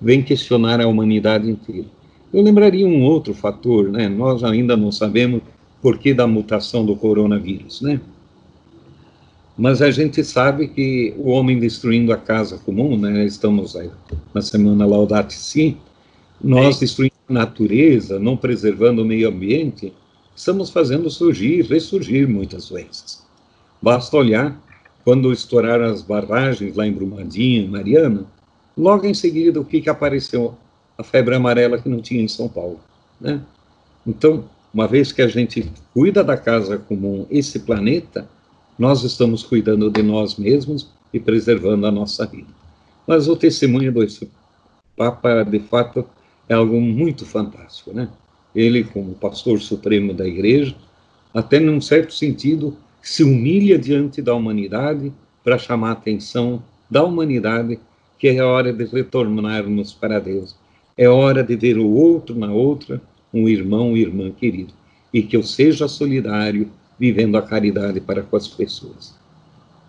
vem 0.00 0.22
questionar 0.22 0.80
a 0.80 0.86
humanidade 0.86 1.50
inteira. 1.50 1.86
Eu 2.32 2.42
lembraria 2.42 2.86
um 2.86 3.02
outro 3.02 3.34
fator, 3.34 3.90
né? 3.90 4.08
Nós 4.08 4.44
ainda 4.44 4.76
não 4.76 4.92
sabemos 4.92 5.42
por 5.82 5.98
que 5.98 6.14
da 6.14 6.26
mutação 6.26 6.84
do 6.84 6.94
coronavírus, 6.96 7.80
né? 7.80 8.00
Mas 9.56 9.82
a 9.82 9.90
gente 9.90 10.24
sabe 10.24 10.68
que 10.68 11.12
o 11.18 11.28
homem 11.30 11.58
destruindo 11.58 12.12
a 12.12 12.16
casa 12.16 12.56
comum, 12.58 12.96
né? 12.96 13.24
Estamos 13.24 13.76
aí 13.76 13.90
na 14.32 14.40
semana 14.40 14.86
Laudate 14.86 15.34
Si, 15.34 15.76
nós 16.42 16.78
destruindo 16.78 17.14
a 17.28 17.32
natureza, 17.32 18.18
não 18.18 18.36
preservando 18.36 19.02
o 19.02 19.04
meio 19.04 19.28
ambiente, 19.28 19.92
estamos 20.34 20.70
fazendo 20.70 21.10
surgir, 21.10 21.62
ressurgir 21.62 22.28
muitas 22.28 22.68
doenças. 22.68 23.24
Basta 23.80 24.16
olhar 24.16 24.60
quando 25.04 25.32
estouraram 25.32 25.86
as 25.86 26.02
barragens 26.02 26.76
lá 26.76 26.86
em 26.86 26.92
Brumadinho, 26.92 27.70
Mariana, 27.70 28.26
logo 28.76 29.06
em 29.06 29.14
seguida 29.14 29.60
o 29.60 29.64
que, 29.64 29.80
que 29.80 29.90
apareceu? 29.90 30.54
A 30.96 31.02
febre 31.02 31.34
amarela 31.34 31.80
que 31.80 31.88
não 31.88 32.00
tinha 32.00 32.22
em 32.22 32.28
São 32.28 32.48
Paulo. 32.48 32.80
Né? 33.20 33.40
Então, 34.06 34.44
uma 34.72 34.86
vez 34.86 35.12
que 35.12 35.22
a 35.22 35.28
gente 35.28 35.70
cuida 35.92 36.22
da 36.22 36.36
casa 36.36 36.78
comum, 36.78 37.26
esse 37.30 37.60
planeta, 37.60 38.28
nós 38.78 39.02
estamos 39.02 39.42
cuidando 39.42 39.90
de 39.90 40.02
nós 40.02 40.36
mesmos 40.36 40.90
e 41.12 41.18
preservando 41.18 41.86
a 41.86 41.90
nossa 41.90 42.26
vida. 42.26 42.48
Mas 43.06 43.28
o 43.28 43.36
testemunho 43.36 43.92
do 43.92 44.06
Papa, 44.96 45.42
de 45.42 45.58
fato, 45.58 46.06
é 46.48 46.54
algo 46.54 46.80
muito 46.80 47.24
fantástico, 47.24 47.92
né? 47.92 48.08
Ele, 48.54 48.84
como 48.84 49.14
pastor 49.14 49.60
supremo 49.60 50.12
da 50.12 50.26
igreja, 50.26 50.74
até 51.32 51.60
num 51.60 51.80
certo 51.80 52.12
sentido, 52.12 52.76
se 53.00 53.22
humilha 53.22 53.78
diante 53.78 54.20
da 54.20 54.34
humanidade 54.34 55.12
para 55.42 55.58
chamar 55.58 55.90
a 55.90 55.92
atenção 55.92 56.62
da 56.90 57.02
humanidade 57.02 57.78
que 58.18 58.28
é 58.28 58.42
hora 58.42 58.72
de 58.72 58.84
retornarmos 58.84 59.94
para 59.94 60.20
Deus. 60.20 60.54
É 60.96 61.08
hora 61.08 61.42
de 61.42 61.56
ver 61.56 61.78
o 61.78 61.88
outro 61.88 62.34
na 62.38 62.52
outra, 62.52 63.00
um 63.32 63.48
irmão, 63.48 63.96
irmã 63.96 64.30
querido. 64.30 64.74
E 65.12 65.22
que 65.22 65.34
eu 65.34 65.42
seja 65.42 65.88
solidário, 65.88 66.70
vivendo 66.98 67.38
a 67.38 67.42
caridade 67.42 67.98
para 67.98 68.22
com 68.22 68.36
as 68.36 68.46
pessoas. 68.46 69.18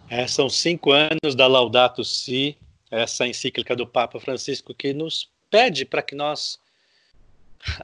É, 0.09 0.25
são 0.27 0.49
cinco 0.49 0.91
anos 0.91 1.35
da 1.35 1.45
Laudato 1.45 2.05
Si, 2.05 2.55
essa 2.89 3.27
encíclica 3.27 3.75
do 3.75 3.85
Papa 3.85 4.19
Francisco 4.19 4.73
que 4.73 4.93
nos 4.93 5.29
pede 5.49 5.83
para 5.83 6.01
que 6.01 6.15
nós 6.15 6.57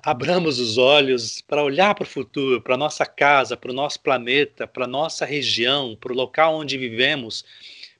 abramos 0.04 0.60
os 0.60 0.78
olhos 0.78 1.42
para 1.42 1.63
olhar 1.63 1.94
para 1.96 2.04
o 2.04 2.08
futuro, 2.08 2.62
para 2.62 2.78
nossa 2.78 3.06
casa, 3.06 3.56
para 3.56 3.72
o 3.72 3.74
nosso 3.74 4.00
planeta, 4.00 4.68
para 4.68 4.88
nossa 4.88 5.26
região, 5.26 5.96
para 6.00 6.12
o 6.12 6.16
local 6.16 6.56
onde 6.56 6.78
vivemos, 6.78 7.46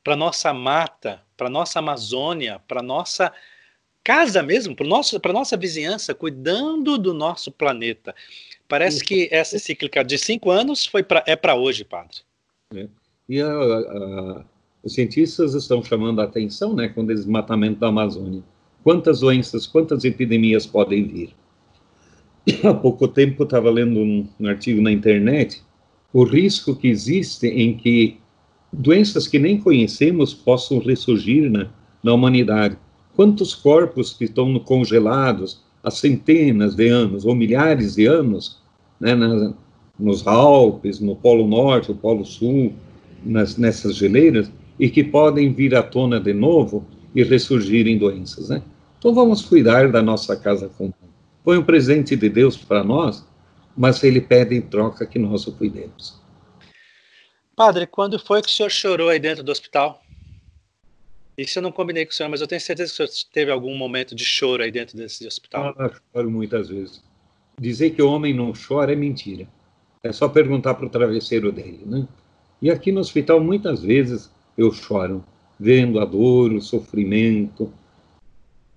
para 0.04 0.16
nossa 0.16 0.54
mata, 0.54 1.22
para 1.36 1.50
nossa 1.50 1.80
Amazônia, 1.80 2.62
para 2.68 2.82
nossa 2.82 3.32
casa 4.04 4.42
mesmo, 4.42 4.76
para 4.76 4.86
a 4.86 5.34
nossa 5.34 5.58
vizinhança, 5.58 6.16
cuidando 6.16 6.98
do 6.98 7.13
nosso 7.13 7.52
planeta. 7.52 8.16
Parece 8.68 9.04
que 9.04 9.28
essa 9.32 9.56
encíclica 9.56 10.04
de 10.04 10.18
cinco 10.18 10.50
anos 10.50 10.86
foi 10.86 11.04
pra, 11.04 11.24
é 11.28 11.36
para 11.36 11.56
hoje, 11.56 11.84
padre. 11.84 12.20
É. 12.74 12.88
E 13.30 13.42
a, 13.42 13.48
a, 13.50 14.44
os 14.84 14.94
cientistas 14.94 15.54
estão 15.54 15.84
chamando 15.84 16.22
a 16.22 16.24
atenção 16.24 16.74
né, 16.74 16.88
com 16.88 17.02
o 17.02 17.08
desmatamento 17.08 17.80
da 17.80 17.88
Amazônia. 17.88 18.42
Quantas 18.84 19.20
doenças, 19.20 19.68
quantas 19.68 20.06
epidemias 20.06 20.66
podem 20.66 21.06
vir? 21.06 21.36
há 22.64 22.74
pouco 22.74 23.08
tempo 23.08 23.44
estava 23.44 23.70
lendo 23.70 24.00
um, 24.00 24.28
um, 24.40 24.48
artigo 24.48 24.82
na 24.82 24.92
internet 24.92 25.62
o 26.14 26.24
risco 26.24 26.76
que 26.76 26.88
existe 26.88 27.48
em 27.48 27.76
que 27.76 28.18
doenças 28.72 29.28
que 29.28 29.38
nem 29.38 29.60
conhecemos 29.60 30.34
possam 30.34 30.80
ressurgir 30.80 31.50
na, 31.52 31.68
na 32.02 32.14
humanidade. 32.14 32.78
Quantos 33.16 33.54
corpos 33.54 34.14
que 34.14 34.26
estão 34.26 34.58
congelados 34.60 35.62
há 35.84 35.92
centenas 35.92 36.76
de 36.76 36.88
anos 36.88 37.26
ou 37.26 37.36
milhares 37.36 37.96
de 37.96 38.06
anos, 38.06 38.62
né, 39.00 39.14
na, 39.14 39.54
nos 40.00 40.26
Alpes, 40.26 41.00
no 41.00 41.16
Polo 41.16 41.48
Norte, 41.48 41.90
no 41.90 41.96
Polo 41.96 42.24
Sul, 42.24 42.74
nas, 43.26 43.58
nessas 43.58 43.96
geleiras, 43.96 44.52
e 44.80 44.90
que 44.90 45.04
podem 45.04 45.52
vir 45.52 45.76
à 45.76 45.84
tona 45.84 46.20
de 46.20 46.34
novo 46.34 46.86
e 47.14 47.24
ressurgirem 47.24 47.98
doenças, 47.98 48.50
né? 48.50 48.62
Então 49.00 49.14
vamos 49.14 49.42
cuidar 49.42 49.92
da 49.92 50.02
nossa 50.02 50.36
casa 50.36 50.70
comum 50.78 51.07
foi 51.48 51.58
um 51.58 51.64
presente 51.64 52.14
de 52.14 52.28
Deus 52.28 52.58
para 52.58 52.84
nós, 52.84 53.26
mas 53.78 54.04
ele 54.04 54.20
pede 54.20 54.54
em 54.54 54.60
troca 54.60 55.06
que 55.06 55.18
nós 55.18 55.48
o 55.48 55.54
cuidemos. 55.54 56.22
Padre, 57.56 57.88
quando 57.88 58.20
foi 58.20 58.42
que 58.42 58.50
o 58.50 58.52
senhor 58.52 58.70
chorou 58.70 59.08
aí 59.08 59.18
dentro 59.18 59.46
do 59.46 59.50
hospital? 59.50 60.04
Isso 61.38 61.60
eu 61.60 61.64
não 61.64 61.72
combinei 61.72 62.06
com 62.06 62.12
o 62.12 62.14
senhor, 62.14 62.28
mas 62.28 62.42
eu 62.42 62.48
tenho 62.48 62.60
certeza 62.60 62.90
que 62.90 63.02
o 63.02 63.08
senhor 63.08 63.26
teve 63.32 63.50
algum 63.50 63.78
momento 63.78 64.14
de 64.14 64.26
choro 64.26 64.62
aí 64.62 64.70
dentro 64.70 64.98
desse 64.98 65.26
hospital. 65.26 65.74
Ah, 65.80 65.90
choro 66.14 66.30
muitas 66.30 66.68
vezes. 66.68 67.02
Dizer 67.58 67.92
que 67.92 68.02
o 68.02 68.12
homem 68.12 68.34
não 68.34 68.52
chora 68.52 68.92
é 68.92 68.96
mentira. 68.98 69.48
É 70.04 70.12
só 70.12 70.28
perguntar 70.28 70.74
para 70.74 70.88
o 70.88 70.90
travesseiro 70.90 71.50
dele, 71.50 71.84
né? 71.86 72.06
E 72.62 72.70
aqui 72.70 72.92
no 72.92 73.00
hospital, 73.00 73.40
muitas 73.40 73.82
vezes, 73.82 74.30
eu 74.58 74.70
choro, 74.74 75.24
vendo 75.58 75.98
a 76.02 76.04
dor, 76.04 76.52
o 76.52 76.62
sofrimento, 76.62 77.72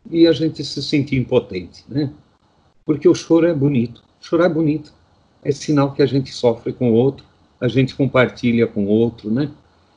e 0.09 0.25
a 0.25 0.33
gente 0.33 0.63
se 0.63 0.81
sente 0.81 1.17
impotente, 1.17 1.85
né? 1.89 2.15
Porque 2.85 3.09
o 3.09 3.15
choro 3.15 3.47
é 3.47 3.55
bonito. 3.55 4.03
Chorar 4.21 4.47
é 4.47 4.49
bonito. 4.49 4.93
É 5.43 5.53
sinal 5.53 5.93
que 5.93 6.03
a 6.03 6.07
gente 6.07 6.33
sofre 6.33 6.73
com 6.73 6.91
o 6.91 6.95
outro, 6.95 7.25
a 7.61 7.69
gente 7.69 7.95
compartilha 7.95 8.67
com 8.67 8.85
o 8.85 8.89
outro, 8.89 9.31
né? 9.31 9.51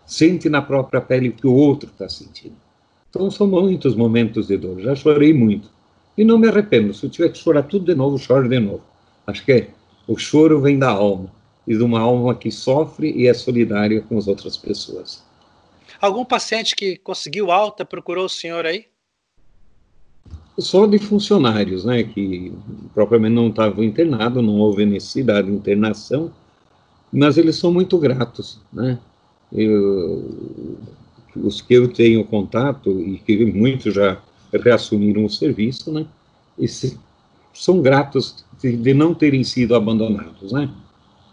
Sente 0.06 0.50
na 0.50 0.62
própria 0.62 1.02
pele 1.02 1.30
o 1.30 1.34
que 1.34 1.48
o 1.48 1.54
outro 1.54 1.89
está 1.89 2.08
sentindo. 2.08 2.56
Então 3.10 3.30
são 3.30 3.48
muitos 3.48 3.96
momentos 3.96 4.48
de 4.48 4.58
dor. 4.58 4.80
Já 4.82 4.96
chorei 4.96 5.34
muito. 5.34 5.69
E 6.17 6.24
não 6.24 6.38
me 6.38 6.48
arrependo. 6.48 6.93
Se 6.93 7.06
eu 7.06 7.10
tiver 7.10 7.30
que 7.30 7.38
chorar 7.38 7.63
tudo 7.63 7.86
de 7.86 7.96
novo, 7.96 8.17
choro 8.17 8.48
de 8.48 8.60
novo. 8.60 8.82
Acho 9.26 9.43
que 9.43 9.52
é, 9.52 9.69
o 10.08 10.17
choro 10.17 10.62
vem 10.62 10.78
da 10.78 10.89
alma. 10.89 11.32
E 11.65 11.76
de 11.76 11.84
uma 11.84 12.00
alma 12.00 12.36
que 12.36 12.52
sofre 12.52 13.12
e 13.12 13.28
é 13.28 13.34
solidária 13.34 14.02
com 14.02 14.17
as 14.17 14.28
outras 14.28 14.58
pessoas. 14.58 15.24
Algum 16.02 16.26
paciente 16.26 16.76
que 16.76 16.98
conseguiu 16.98 17.52
alta 17.52 17.86
procurou 17.86 18.26
o 18.26 18.30
senhor 18.30 18.65
aí? 18.65 18.86
Só 20.58 20.86
de 20.86 21.00
funcionários, 21.00 21.84
né, 21.84 22.04
que 22.04 22.54
propriamente 22.94 23.34
não 23.34 23.50
estavam 23.50 23.84
internados, 23.84 24.44
não 24.44 24.58
houve 24.58 24.86
necessidade 24.86 25.48
de 25.48 25.54
internação, 25.54 26.32
mas 27.12 27.38
eles 27.38 27.56
são 27.56 27.72
muito 27.72 27.98
gratos, 27.98 28.60
né. 28.72 29.00
Eu, 29.52 30.78
os 31.36 31.62
que 31.62 31.74
eu 31.74 31.88
tenho 31.88 32.24
contato 32.26 32.89
e 33.00 33.20
que 33.20 33.46
muitos 33.46 33.94
já 33.94 34.20
reassumiram 34.52 35.26
o 35.26 35.30
serviço, 35.30 35.92
né, 35.92 36.06
são 37.54 37.82
gratos 37.82 38.44
de, 38.62 38.76
de, 38.76 38.94
não 38.94 39.13
terem 39.13 39.44
sido 39.44 39.76
abandonados, 39.76 40.52
né. 40.52 40.70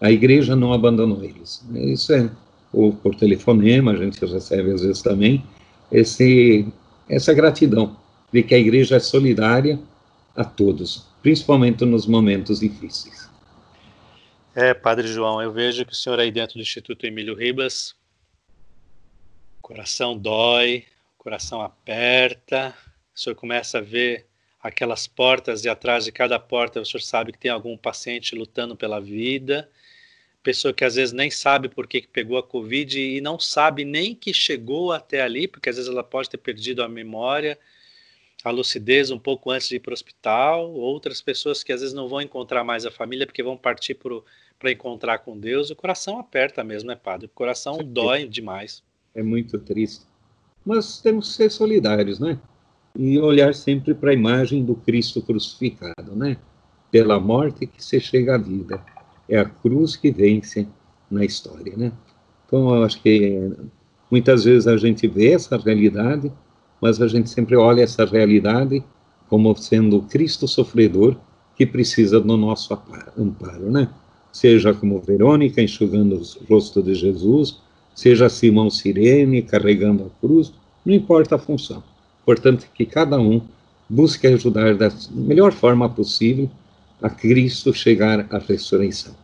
A 0.01 0.11
igreja 0.11 0.57
não 0.57 0.73
abandonou 0.73 1.23
eles. 1.23 1.63
Isso 1.75 2.13
é 2.15 2.31
ou 2.73 2.93
por 2.93 3.15
telefonema 3.15 3.93
a 3.93 3.97
gente 3.97 4.25
recebe 4.25 4.71
às 4.71 4.81
vezes 4.81 5.03
também 5.03 5.45
esse 5.91 6.67
essa 7.09 7.35
gratidão 7.35 7.97
de 8.33 8.43
que 8.43 8.55
a 8.55 8.59
igreja 8.59 8.97
é 8.97 9.01
solidária 9.01 9.79
a 10.37 10.45
todos, 10.45 11.07
principalmente 11.23 11.85
nos 11.85 12.07
momentos 12.07 12.61
difíceis. 12.61 13.29
É, 14.55 14.75
Padre 14.75 15.07
João, 15.09 15.41
eu 15.41 15.53
vejo 15.53 15.85
que 15.85 15.93
o 15.93 15.97
senhor 15.97 16.19
aí 16.19 16.31
dentro 16.31 16.55
do 16.55 16.63
Instituto 16.63 17.07
Emílio 17.07 17.35
Ribas, 17.35 17.95
coração 19.61 20.17
dói, 20.17 20.85
coração 21.17 21.61
aperta, 21.61 22.75
o 23.15 23.19
senhor 23.19 23.37
começa 23.37 23.79
a 23.79 23.81
ver 23.81 24.27
aquelas 24.63 25.07
portas 25.07 25.65
e 25.65 25.69
atrás 25.69 26.05
de 26.05 26.13
cada 26.13 26.39
porta 26.39 26.81
o 26.81 26.85
senhor 26.85 27.01
sabe 27.01 27.33
que 27.33 27.39
tem 27.39 27.51
algum 27.51 27.77
paciente 27.77 28.35
lutando 28.35 28.77
pela 28.77 29.01
vida, 29.01 29.71
pessoa 30.43 30.75
que 30.75 30.85
às 30.85 30.95
vezes 30.97 31.13
nem 31.13 31.31
sabe 31.31 31.69
por 31.69 31.87
que, 31.87 32.01
que 32.01 32.09
pegou 32.09 32.39
a 32.39 32.43
Covid 32.43 32.99
e 32.99 33.21
não 33.21 33.39
sabe 33.39 33.85
nem 33.85 34.15
que 34.15 34.33
chegou 34.35 34.93
até 34.93 35.23
ali, 35.23 35.47
porque 35.47 35.69
às 35.69 35.77
vezes 35.77 35.91
ela 35.91 36.03
pode 36.03 36.29
ter 36.29 36.39
perdido 36.39 36.83
a 36.83 36.89
memória, 36.89 37.59
a 38.45 38.51
lucidez 38.51 39.11
um 39.11 39.19
pouco 39.19 39.51
antes 39.51 39.69
de 39.69 39.77
ir 39.77 39.81
para 39.81 39.91
o 39.91 39.95
hospital, 39.95 40.73
outras 40.73 41.21
pessoas 41.21 41.63
que 41.63 41.73
às 41.73 41.81
vezes 41.81 41.95
não 41.95 42.09
vão 42.09 42.21
encontrar 42.21 42.65
mais 42.65 42.87
a 42.87 42.91
família 42.91 43.27
porque 43.27 43.43
vão 43.43 43.57
partir 43.57 43.99
para 44.59 44.73
encontrar 44.73 45.19
com 45.19 45.39
Deus, 45.39 45.71
o 45.71 45.77
coração 45.77 46.19
aperta 46.19 46.65
mesmo, 46.65 46.89
né, 46.89 46.97
padre? 46.97 47.27
O 47.27 47.31
coração 47.31 47.75
Sim. 47.77 47.93
dói 47.93 48.27
demais. 48.27 48.83
É 49.15 49.23
muito 49.23 49.59
triste. 49.59 50.07
Mas 50.65 51.01
temos 51.01 51.29
que 51.29 51.35
ser 51.35 51.51
solidários, 51.51 52.19
né? 52.19 52.39
E 52.99 53.19
olhar 53.19 53.55
sempre 53.55 53.95
para 53.95 54.11
a 54.11 54.15
imagem 54.15 54.65
do 54.65 54.75
Cristo 54.75 55.23
crucificado, 55.23 56.17
né? 56.17 56.37
Pela 56.91 57.21
morte 57.21 57.67
que 57.67 57.83
se 57.83 58.01
chega 58.01 58.35
à 58.35 58.39
vida. 58.39 58.85
É 59.29 59.39
a 59.39 59.45
cruz 59.45 59.97
que 59.97 60.11
vence 60.11 60.67
na 61.11 61.25
história, 61.25 61.77
né? 61.77 61.93
Então, 62.47 62.75
eu 62.75 62.83
acho 62.83 63.01
que 63.01 63.53
muitas 64.11 64.45
vezes 64.45 64.67
a 64.67 64.77
gente 64.77 65.07
vê 65.07 65.33
essa 65.33 65.57
realidade 65.57 66.33
mas 66.81 67.01
a 67.01 67.09
gente 67.09 67.29
sempre 67.29 67.57
olha 67.57 67.83
essa 67.83 68.05
realidade 68.05 68.83
como 69.29 69.55
sendo 69.57 70.03
Cristo 70.03 70.49
sofredor 70.49 71.17
que 71.57 71.67
precisa 71.67 72.19
do 72.19 72.37
nosso 72.37 72.73
amparo, 73.17 73.71
né? 73.71 73.89
Seja 74.33 74.73
como 74.73 75.01
Verônica 75.01 75.61
enxugando 75.61 76.17
o 76.17 76.45
rosto 76.53 76.83
de 76.83 76.95
Jesus, 76.95 77.61
seja 77.95 78.29
Simão 78.29 78.71
Sirene 78.71 79.43
carregando 79.43 80.05
a 80.05 80.21
cruz, 80.21 80.53
não 80.85 80.95
importa 80.95 81.35
a 81.35 81.39
função. 81.39 81.83
Portanto, 82.25 82.67
que 82.75 82.87
cada 82.87 83.19
um 83.19 83.43
busque 83.89 84.27
ajudar 84.27 84.75
da 84.75 84.89
melhor 85.11 85.53
forma 85.53 85.89
possível 85.89 86.49
a 87.03 87.11
Cristo 87.11 87.75
chegar 87.75 88.27
à 88.31 88.39
ressurreição. 88.39 89.15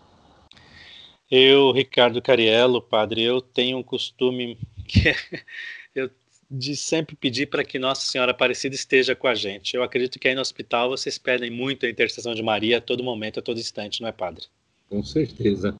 Eu, 1.30 1.72
Ricardo 1.72 2.20
Cariello, 2.22 2.80
padre, 2.80 3.22
eu 3.22 3.40
tenho 3.40 3.78
um 3.78 3.82
costume 3.82 4.58
que 4.86 5.14
eu 5.94 6.10
de 6.50 6.76
sempre 6.76 7.16
pedir 7.16 7.46
para 7.46 7.64
que 7.64 7.78
Nossa 7.78 8.06
Senhora 8.06 8.30
Aparecida 8.30 8.74
esteja 8.74 9.14
com 9.14 9.26
a 9.26 9.34
gente. 9.34 9.74
Eu 9.74 9.82
acredito 9.82 10.18
que 10.18 10.28
aí 10.28 10.34
no 10.34 10.40
hospital 10.40 10.90
vocês 10.90 11.18
pedem 11.18 11.50
muito 11.50 11.86
a 11.86 11.90
intercessão 11.90 12.34
de 12.34 12.42
Maria 12.42 12.78
a 12.78 12.80
todo 12.80 13.02
momento, 13.02 13.40
a 13.40 13.42
todo 13.42 13.58
instante, 13.58 14.00
não 14.00 14.08
é, 14.08 14.12
Padre? 14.12 14.44
Com 14.88 15.02
certeza. 15.02 15.76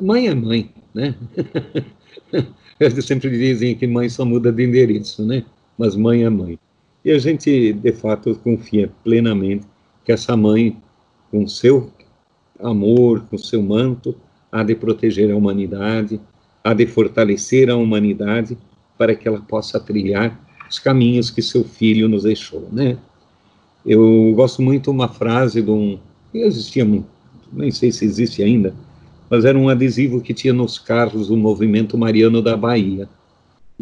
Mãe 0.00 0.28
é 0.28 0.34
mãe, 0.34 0.72
né? 0.94 1.14
Eles 2.80 3.04
sempre 3.04 3.30
dizem 3.30 3.74
que 3.74 3.86
mãe 3.86 4.08
só 4.08 4.24
muda 4.24 4.52
de 4.52 4.64
endereço, 4.64 5.24
né? 5.26 5.44
Mas 5.76 5.96
mãe 5.96 6.24
é 6.24 6.30
mãe. 6.30 6.58
E 7.04 7.10
a 7.10 7.18
gente, 7.18 7.72
de 7.72 7.92
fato, 7.92 8.34
confia 8.36 8.90
plenamente 9.02 9.66
que 10.04 10.12
essa 10.12 10.36
mãe, 10.36 10.76
com 11.30 11.46
seu 11.46 11.92
amor, 12.60 13.26
com 13.28 13.36
seu 13.36 13.62
manto, 13.62 14.18
há 14.50 14.62
de 14.62 14.74
proteger 14.74 15.30
a 15.30 15.36
humanidade, 15.36 16.20
há 16.62 16.72
de 16.72 16.86
fortalecer 16.86 17.68
a 17.70 17.76
humanidade 17.76 18.56
para 18.98 19.14
que 19.14 19.26
ela 19.28 19.40
possa 19.40 19.78
trilhar 19.78 20.38
os 20.68 20.78
caminhos 20.78 21.30
que 21.30 21.40
seu 21.40 21.64
filho 21.64 22.08
nos 22.08 22.24
deixou, 22.24 22.68
né? 22.70 22.98
Eu 23.86 24.32
gosto 24.34 24.60
muito 24.60 24.90
uma 24.90 25.08
frase 25.08 25.62
de 25.62 25.70
um, 25.70 25.98
existia, 26.34 26.84
nem 27.52 27.70
sei 27.70 27.90
se 27.90 28.04
existe 28.04 28.42
ainda, 28.42 28.74
mas 29.30 29.44
era 29.44 29.56
um 29.56 29.68
adesivo 29.68 30.20
que 30.20 30.34
tinha 30.34 30.52
nos 30.52 30.78
carros 30.78 31.28
do 31.28 31.36
movimento 31.36 31.96
mariano 31.96 32.42
da 32.42 32.56
Bahia, 32.56 33.08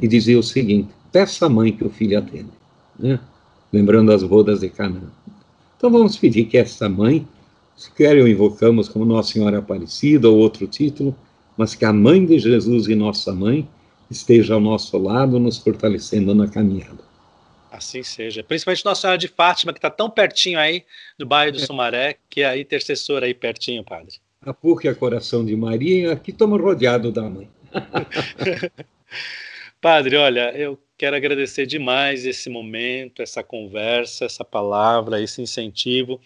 e 0.01 0.07
dizia 0.07 0.39
o 0.39 0.43
seguinte, 0.43 0.91
até 1.09 1.21
essa 1.21 1.49
mãe 1.49 1.73
que 1.73 1.85
o 1.85 1.91
filho 1.91 2.19
atende, 2.19 2.51
né? 2.99 3.19
lembrando 3.73 4.13
as 4.13 4.23
bodas 4.23 4.61
de 4.61 4.69
Canaã. 4.69 5.11
Então 5.77 5.91
vamos 5.91 6.17
pedir 6.17 6.45
que 6.45 6.59
essa 6.59 6.89
mãe, 6.89 7.27
se 7.75 7.91
quer 7.93 8.17
eu 8.17 8.29
invocamos 8.29 8.89
como 8.89 9.05
Nossa 9.05 9.33
Senhora 9.33 9.59
Aparecida 9.59 10.29
ou 10.29 10.37
outro 10.37 10.67
título, 10.67 11.15
mas 11.57 11.75
que 11.75 11.85
a 11.85 11.93
mãe 11.93 12.25
de 12.25 12.39
Jesus 12.39 12.87
e 12.89 12.95
nossa 12.95 13.35
mãe 13.35 13.69
esteja 14.11 14.55
ao 14.55 14.61
nosso 14.61 14.97
lado, 14.99 15.39
nos 15.39 15.59
fortalecendo 15.59 16.35
na 16.35 16.49
caminhada. 16.49 17.05
Assim 17.71 18.03
seja. 18.03 18.43
Principalmente 18.43 18.85
Nossa 18.85 19.03
Senhora 19.03 19.19
de 19.19 19.29
Fátima, 19.29 19.73
que 19.73 19.79
está 19.79 19.91
tão 19.91 20.09
pertinho 20.09 20.59
aí 20.59 20.85
do 21.19 21.27
bairro 21.27 21.53
do 21.53 21.63
é. 21.63 21.67
Sumaré, 21.67 22.17
que 22.31 22.41
é 22.41 22.47
a 22.47 22.59
intercessora 22.59 23.27
aí 23.27 23.35
pertinho, 23.35 23.85
padre. 23.85 24.17
A 24.41 24.55
PUC 24.55 24.89
é 24.89 24.95
coração 24.95 25.45
de 25.45 25.57
Maria, 25.57 26.13
aqui 26.13 26.31
estamos 26.31 26.61
rodeados 26.61 27.13
da 27.13 27.23
mãe. 27.23 27.51
padre, 29.81 30.17
olha, 30.17 30.53
eu 30.57 30.79
quero 30.97 31.17
agradecer 31.17 31.67
demais 31.67 32.25
esse 32.25 32.49
momento, 32.49 33.21
essa 33.21 33.43
conversa, 33.43 34.25
essa 34.25 34.45
palavra, 34.45 35.21
esse 35.21 35.43
incentivo. 35.43 36.21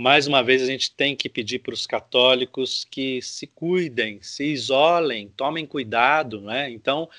Mais 0.00 0.28
uma 0.28 0.44
vez, 0.44 0.62
a 0.62 0.66
gente 0.66 0.92
tem 0.92 1.16
que 1.16 1.28
pedir 1.28 1.58
para 1.58 1.74
os 1.74 1.84
católicos 1.84 2.86
que 2.88 3.20
se 3.20 3.48
cuidem, 3.48 4.22
se 4.22 4.44
isolem, 4.44 5.28
tomem 5.36 5.66
cuidado, 5.66 6.40
né? 6.40 6.70
Então, 6.70 7.10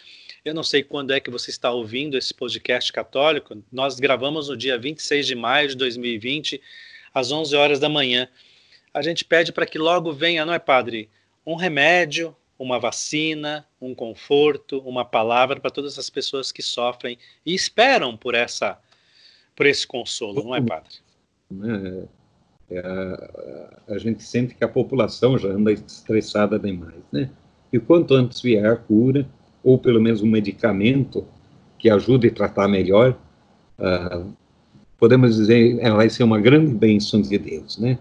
eu 0.45 0.53
não 0.53 0.63
sei 0.63 0.81
quando 0.81 1.11
é 1.11 1.19
que 1.19 1.29
você 1.29 1.49
está 1.49 1.69
ouvindo 1.69 2.17
esse 2.17 2.33
podcast 2.33 2.93
católico. 2.93 3.61
Nós 3.69 3.99
gravamos 3.99 4.47
no 4.47 4.55
dia 4.55 4.77
26 4.77 5.27
de 5.27 5.35
maio 5.35 5.67
de 5.67 5.75
2020, 5.75 6.61
às 7.13 7.33
11 7.33 7.53
horas 7.53 7.79
da 7.81 7.89
manhã. 7.89 8.29
A 8.93 9.01
gente 9.01 9.25
pede 9.25 9.51
para 9.51 9.65
que 9.65 9.77
logo 9.77 10.13
venha, 10.13 10.45
não 10.45 10.53
é, 10.53 10.57
padre? 10.57 11.09
Um 11.45 11.55
remédio, 11.55 12.33
uma 12.57 12.79
vacina, 12.79 13.67
um 13.81 13.93
conforto, 13.93 14.79
uma 14.85 15.03
palavra 15.03 15.59
para 15.59 15.69
todas 15.69 15.99
as 15.99 16.09
pessoas 16.09 16.49
que 16.49 16.61
sofrem 16.61 17.17
e 17.45 17.53
esperam 17.53 18.15
por 18.15 18.35
essa 18.35 18.79
por 19.53 19.65
esse 19.65 19.85
consolo, 19.85 20.41
não 20.45 20.55
é, 20.55 20.61
padre? 20.61 20.95
É, 21.51 22.18
a, 22.77 23.93
a, 23.93 23.97
gente 23.97 24.23
sente 24.23 24.53
que 24.53 24.63
a 24.63 24.67
população 24.67 25.37
já 25.37 25.49
anda 25.49 25.71
estressada 25.71 26.59
demais, 26.59 27.01
né? 27.11 27.29
E 27.71 27.79
quanto 27.79 28.13
antes 28.13 28.41
vier 28.41 28.65
a 28.65 28.75
cura, 28.75 29.27
ou 29.63 29.77
pelo 29.77 30.01
menos 30.01 30.21
um 30.21 30.27
medicamento 30.27 31.25
que 31.77 31.89
ajude 31.89 32.27
a 32.27 32.31
tratar 32.31 32.67
melhor, 32.67 33.17
uh, 33.79 34.33
podemos 34.97 35.35
dizer, 35.35 35.79
ela 35.79 35.97
vai 35.97 36.09
ser 36.09 36.23
uma 36.23 36.39
grande 36.39 36.73
bênção 36.73 37.21
de 37.21 37.37
Deus, 37.37 37.77
né? 37.77 37.97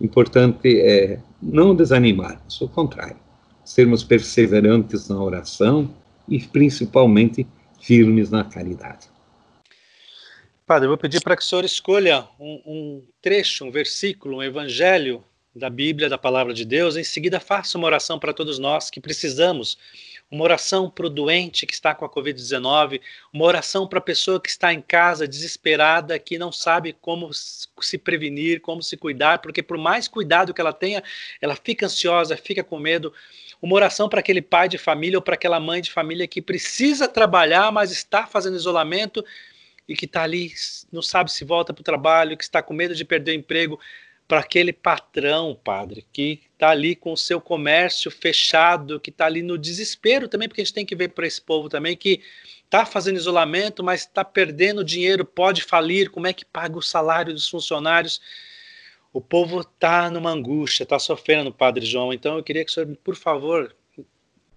Importante 0.00 0.80
é 0.80 1.18
não 1.42 1.74
desanimarmos, 1.74 2.58
ao 2.62 2.68
contrário, 2.68 3.16
sermos 3.64 4.04
perseverantes 4.04 5.08
na 5.08 5.22
oração 5.22 5.90
e 6.28 6.40
principalmente 6.40 7.46
firmes 7.80 8.30
na 8.30 8.44
caridade. 8.44 9.08
Padre, 10.68 10.84
eu 10.84 10.90
vou 10.90 10.98
pedir 10.98 11.22
para 11.22 11.34
que 11.34 11.42
o 11.42 11.46
senhor 11.46 11.64
escolha 11.64 12.28
um, 12.38 12.62
um 12.66 13.06
trecho, 13.22 13.64
um 13.64 13.70
versículo, 13.70 14.36
um 14.36 14.42
evangelho 14.42 15.24
da 15.56 15.70
Bíblia, 15.70 16.10
da 16.10 16.18
palavra 16.18 16.52
de 16.52 16.62
Deus. 16.62 16.94
Em 16.94 17.02
seguida, 17.02 17.40
faça 17.40 17.78
uma 17.78 17.86
oração 17.86 18.18
para 18.18 18.34
todos 18.34 18.58
nós 18.58 18.90
que 18.90 19.00
precisamos 19.00 19.78
uma 20.30 20.44
oração 20.44 20.90
para 20.90 21.06
o 21.06 21.08
doente 21.08 21.64
que 21.64 21.72
está 21.72 21.94
com 21.94 22.04
a 22.04 22.10
Covid-19, 22.10 23.00
uma 23.32 23.46
oração 23.46 23.86
para 23.86 23.98
a 23.98 24.02
pessoa 24.02 24.38
que 24.38 24.50
está 24.50 24.70
em 24.70 24.82
casa 24.82 25.26
desesperada, 25.26 26.18
que 26.18 26.36
não 26.36 26.52
sabe 26.52 26.94
como 27.00 27.30
se 27.32 27.96
prevenir, 27.96 28.60
como 28.60 28.82
se 28.82 28.94
cuidar, 28.94 29.38
porque 29.38 29.62
por 29.62 29.78
mais 29.78 30.06
cuidado 30.06 30.52
que 30.52 30.60
ela 30.60 30.74
tenha, 30.74 31.02
ela 31.40 31.56
fica 31.56 31.86
ansiosa, 31.86 32.36
fica 32.36 32.62
com 32.62 32.78
medo. 32.78 33.10
Uma 33.62 33.74
oração 33.74 34.06
para 34.06 34.20
aquele 34.20 34.42
pai 34.42 34.68
de 34.68 34.76
família 34.76 35.16
ou 35.16 35.22
para 35.22 35.32
aquela 35.32 35.58
mãe 35.58 35.80
de 35.80 35.90
família 35.90 36.28
que 36.28 36.42
precisa 36.42 37.08
trabalhar, 37.08 37.72
mas 37.72 37.90
está 37.90 38.26
fazendo 38.26 38.56
isolamento 38.56 39.24
e 39.88 39.96
que 39.96 40.04
está 40.04 40.22
ali, 40.22 40.52
não 40.92 41.00
sabe 41.00 41.32
se 41.32 41.44
volta 41.44 41.72
para 41.72 41.80
o 41.80 41.84
trabalho, 41.84 42.36
que 42.36 42.44
está 42.44 42.62
com 42.62 42.74
medo 42.74 42.94
de 42.94 43.04
perder 43.04 43.32
o 43.32 43.34
emprego 43.34 43.80
para 44.28 44.40
aquele 44.40 44.74
patrão, 44.74 45.58
padre, 45.64 46.06
que 46.12 46.42
está 46.52 46.68
ali 46.68 46.94
com 46.94 47.12
o 47.12 47.16
seu 47.16 47.40
comércio 47.40 48.10
fechado, 48.10 49.00
que 49.00 49.08
está 49.08 49.24
ali 49.24 49.40
no 49.40 49.56
desespero 49.56 50.28
também, 50.28 50.46
porque 50.46 50.60
a 50.60 50.64
gente 50.64 50.74
tem 50.74 50.84
que 50.84 50.94
ver 50.94 51.08
para 51.08 51.26
esse 51.26 51.40
povo 51.40 51.70
também 51.70 51.96
que 51.96 52.20
está 52.62 52.84
fazendo 52.84 53.16
isolamento, 53.16 53.82
mas 53.82 54.02
está 54.02 54.22
perdendo 54.22 54.84
dinheiro, 54.84 55.24
pode 55.24 55.62
falir, 55.62 56.10
como 56.10 56.26
é 56.26 56.34
que 56.34 56.44
paga 56.44 56.76
o 56.76 56.82
salário 56.82 57.32
dos 57.32 57.48
funcionários? 57.48 58.20
O 59.10 59.22
povo 59.22 59.62
está 59.62 60.10
numa 60.10 60.30
angústia, 60.30 60.82
está 60.82 60.98
sofrendo, 60.98 61.50
Padre 61.50 61.86
João. 61.86 62.12
Então 62.12 62.36
eu 62.36 62.42
queria 62.44 62.62
que 62.62 62.70
o 62.70 62.74
senhor, 62.74 62.94
por 63.02 63.16
favor, 63.16 63.74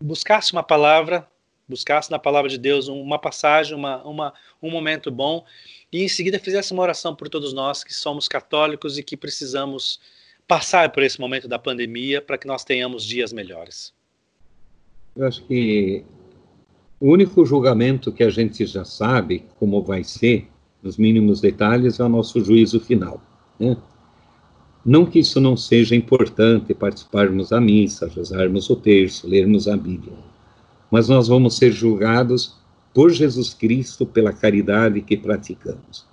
buscasse 0.01 0.51
uma 0.51 0.63
palavra, 0.63 1.25
buscasse 1.71 2.11
na 2.11 2.19
palavra 2.19 2.49
de 2.49 2.57
Deus 2.57 2.87
uma 2.87 3.17
passagem, 3.17 3.75
uma, 3.75 4.03
uma, 4.03 4.33
um 4.61 4.69
momento 4.69 5.09
bom 5.09 5.43
e 5.91 6.03
em 6.03 6.07
seguida 6.07 6.37
fizesse 6.37 6.71
uma 6.73 6.83
oração 6.83 7.15
por 7.15 7.27
todos 7.27 7.53
nós 7.53 7.83
que 7.83 7.93
somos 7.93 8.27
católicos 8.27 8.97
e 8.97 9.03
que 9.03 9.17
precisamos 9.17 9.99
passar 10.47 10.91
por 10.91 11.01
esse 11.01 11.19
momento 11.19 11.47
da 11.47 11.57
pandemia 11.57 12.21
para 12.21 12.37
que 12.37 12.45
nós 12.45 12.63
tenhamos 12.63 13.05
dias 13.05 13.33
melhores. 13.33 13.93
Eu 15.15 15.25
acho 15.25 15.43
que 15.43 16.03
o 16.99 17.11
único 17.11 17.45
julgamento 17.45 18.11
que 18.11 18.23
a 18.23 18.29
gente 18.29 18.65
já 18.65 18.85
sabe 18.85 19.45
como 19.57 19.81
vai 19.81 20.03
ser, 20.03 20.47
nos 20.83 20.97
mínimos 20.97 21.41
detalhes, 21.41 21.99
é 21.99 22.03
o 22.03 22.09
nosso 22.09 22.43
juízo 22.43 22.79
final. 22.79 23.21
Né? 23.59 23.77
Não 24.83 25.05
que 25.05 25.19
isso 25.19 25.39
não 25.39 25.55
seja 25.55 25.95
importante 25.95 26.73
participarmos 26.73 27.49
da 27.49 27.61
missa, 27.61 28.07
rezarmos 28.07 28.69
o 28.69 28.75
terço, 28.75 29.27
lermos 29.27 29.67
a 29.67 29.77
Bíblia, 29.77 30.13
mas 30.91 31.07
nós 31.07 31.29
vamos 31.29 31.55
ser 31.55 31.71
julgados 31.71 32.59
por 32.93 33.09
Jesus 33.09 33.53
Cristo 33.53 34.05
pela 34.05 34.33
caridade 34.33 35.01
que 35.01 35.15
praticamos. 35.15 36.05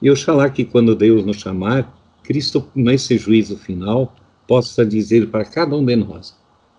E 0.00 0.10
oxalá 0.10 0.48
que 0.48 0.64
quando 0.64 0.96
Deus 0.96 1.24
nos 1.24 1.36
chamar, 1.36 1.94
Cristo, 2.22 2.66
nesse 2.74 3.18
juízo 3.18 3.56
final, 3.56 4.14
possa 4.48 4.84
dizer 4.84 5.28
para 5.28 5.44
cada 5.44 5.76
um 5.76 5.84
de 5.84 5.96
nós: 5.96 6.34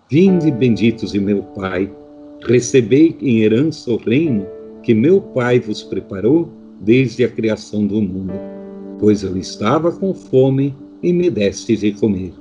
Vinde 0.09 0.51
benditos 0.51 1.11
de 1.11 1.19
meu 1.19 1.43
Pai, 1.43 1.91
recebei 2.45 3.15
em 3.21 3.39
herança 3.39 3.91
o 3.91 3.97
reino 3.97 4.45
que 4.81 4.93
meu 4.93 5.21
Pai 5.21 5.59
vos 5.59 5.83
preparou 5.83 6.51
desde 6.81 7.23
a 7.23 7.29
criação 7.29 7.85
do 7.85 8.01
mundo. 8.01 8.33
Pois 8.99 9.23
eu 9.23 9.37
estava 9.37 9.91
com 9.91 10.13
fome 10.13 10.75
e 11.03 11.13
me 11.13 11.29
destes 11.29 11.81
de 11.81 11.91
comer, 11.91 12.33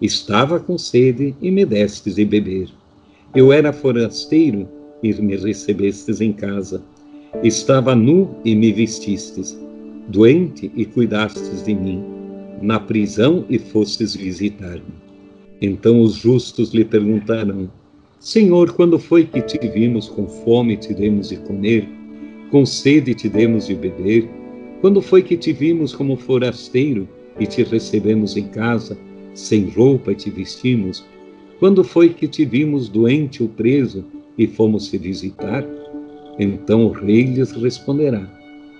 estava 0.00 0.58
com 0.58 0.78
sede 0.78 1.34
e 1.40 1.50
me 1.50 1.66
destes 1.66 2.14
de 2.14 2.24
beber. 2.24 2.68
Eu 3.34 3.52
era 3.52 3.74
forasteiro 3.74 4.66
e 5.02 5.12
me 5.12 5.36
recebestes 5.36 6.22
em 6.22 6.32
casa. 6.32 6.82
Estava 7.44 7.94
nu 7.94 8.34
e 8.42 8.54
me 8.54 8.72
vestistes, 8.72 9.58
doente 10.08 10.72
e 10.74 10.86
cuidastes 10.86 11.62
de 11.62 11.74
mim, 11.74 12.02
na 12.62 12.80
prisão 12.80 13.44
e 13.50 13.58
fostes 13.58 14.16
visitar-me. 14.16 14.94
Então 15.60 16.00
os 16.00 16.14
justos 16.14 16.70
lhe 16.70 16.86
perguntarão: 16.86 17.70
Senhor, 18.18 18.72
quando 18.72 18.98
foi 18.98 19.26
que 19.26 19.42
te 19.42 19.58
vimos 19.68 20.08
com 20.08 20.26
fome 20.26 20.72
e 20.72 20.78
te 20.78 20.94
demos 20.94 21.28
de 21.28 21.36
comer, 21.36 21.86
com 22.50 22.64
sede 22.64 23.14
te 23.14 23.28
demos 23.28 23.66
de 23.66 23.74
beber? 23.74 24.26
Quando 24.80 25.02
foi 25.02 25.22
que 25.22 25.36
te 25.36 25.52
vimos 25.52 25.94
como 25.94 26.16
forasteiro 26.16 27.06
e 27.38 27.46
te 27.46 27.62
recebemos 27.62 28.38
em 28.38 28.48
casa, 28.48 28.96
sem 29.34 29.68
roupa 29.68 30.12
e 30.12 30.14
te 30.14 30.30
vestimos? 30.30 31.04
Quando 31.58 31.82
foi 31.82 32.10
que 32.10 32.28
te 32.28 32.44
vimos 32.44 32.88
doente 32.88 33.42
ou 33.42 33.48
preso 33.48 34.04
e 34.36 34.46
fomos 34.46 34.86
se 34.86 34.96
visitar? 34.96 35.64
Então 36.38 36.84
o 36.86 36.92
rei 36.92 37.24
lhes 37.24 37.50
responderá: 37.50 38.28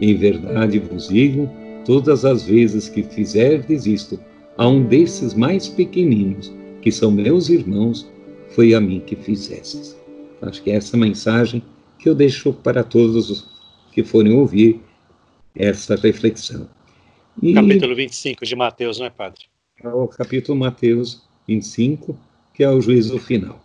Em 0.00 0.14
verdade 0.14 0.78
vos 0.78 1.08
digo, 1.08 1.50
todas 1.84 2.24
as 2.24 2.44
vezes 2.44 2.88
que 2.88 3.02
fizerdes 3.02 3.84
isto 3.84 4.20
a 4.56 4.68
um 4.68 4.84
desses 4.84 5.34
mais 5.34 5.68
pequeninos, 5.68 6.52
que 6.80 6.92
são 6.92 7.10
meus 7.10 7.48
irmãos, 7.48 8.08
foi 8.50 8.74
a 8.74 8.80
mim 8.80 9.00
que 9.00 9.16
fizestes. 9.16 9.96
Acho 10.40 10.62
que 10.62 10.70
é 10.70 10.74
essa 10.76 10.96
mensagem 10.96 11.62
que 11.98 12.08
eu 12.08 12.14
deixo 12.14 12.52
para 12.52 12.84
todos 12.84 13.28
os 13.28 13.48
que 13.92 14.04
forem 14.04 14.32
ouvir 14.32 14.80
essa 15.54 15.96
reflexão. 15.96 16.68
E, 17.42 17.54
capítulo 17.54 17.94
25 17.94 18.44
de 18.44 18.54
Mateus, 18.54 18.98
não 19.00 19.06
é, 19.06 19.10
Padre? 19.10 19.42
É 19.82 19.88
o 19.88 20.06
capítulo 20.06 20.56
Mateus 20.56 21.22
25, 21.48 22.16
que 22.58 22.64
é 22.64 22.68
o 22.68 22.80
juízo 22.80 23.20
final. 23.20 23.60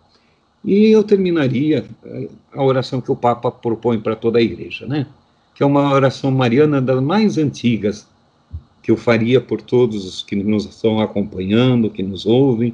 E 0.64 0.86
eu 0.86 1.02
terminaria 1.02 1.84
eh, 2.04 2.28
a 2.52 2.62
oração 2.62 3.00
que 3.00 3.10
o 3.10 3.16
Papa 3.16 3.50
propõe 3.50 3.98
para 3.98 4.14
toda 4.14 4.38
a 4.38 4.40
igreja, 4.42 4.86
né? 4.86 5.08
Que 5.52 5.64
é 5.64 5.66
uma 5.66 5.92
oração 5.92 6.30
mariana 6.30 6.80
das 6.80 7.02
mais 7.02 7.36
antigas, 7.36 8.06
que 8.80 8.92
eu 8.92 8.96
faria 8.96 9.40
por 9.40 9.60
todos 9.60 10.04
os 10.06 10.22
que 10.22 10.36
nos 10.36 10.64
estão 10.64 11.00
acompanhando, 11.00 11.90
que 11.90 12.04
nos 12.04 12.24
ouvem, 12.24 12.72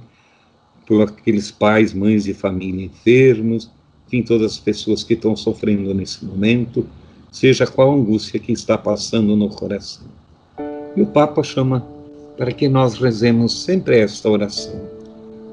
por 0.86 1.00
aqueles 1.00 1.50
pais, 1.50 1.94
mães 1.94 2.24
de 2.24 2.34
família 2.34 2.84
enfermos, 2.84 3.70
enfim, 4.06 4.22
todas 4.22 4.52
as 4.52 4.58
pessoas 4.58 5.02
que 5.02 5.14
estão 5.14 5.34
sofrendo 5.34 5.94
nesse 5.94 6.22
momento, 6.22 6.86
seja 7.32 7.66
qual 7.66 7.94
angústia 7.94 8.38
que 8.38 8.52
está 8.52 8.76
passando 8.76 9.34
no 9.34 9.48
coração. 9.48 10.06
E 10.94 11.00
o 11.00 11.06
Papa 11.06 11.42
chama 11.42 11.86
para 12.36 12.52
que 12.52 12.68
nós 12.68 12.98
rezemos 12.98 13.62
sempre 13.62 14.00
esta 14.00 14.28
oração. 14.28 14.89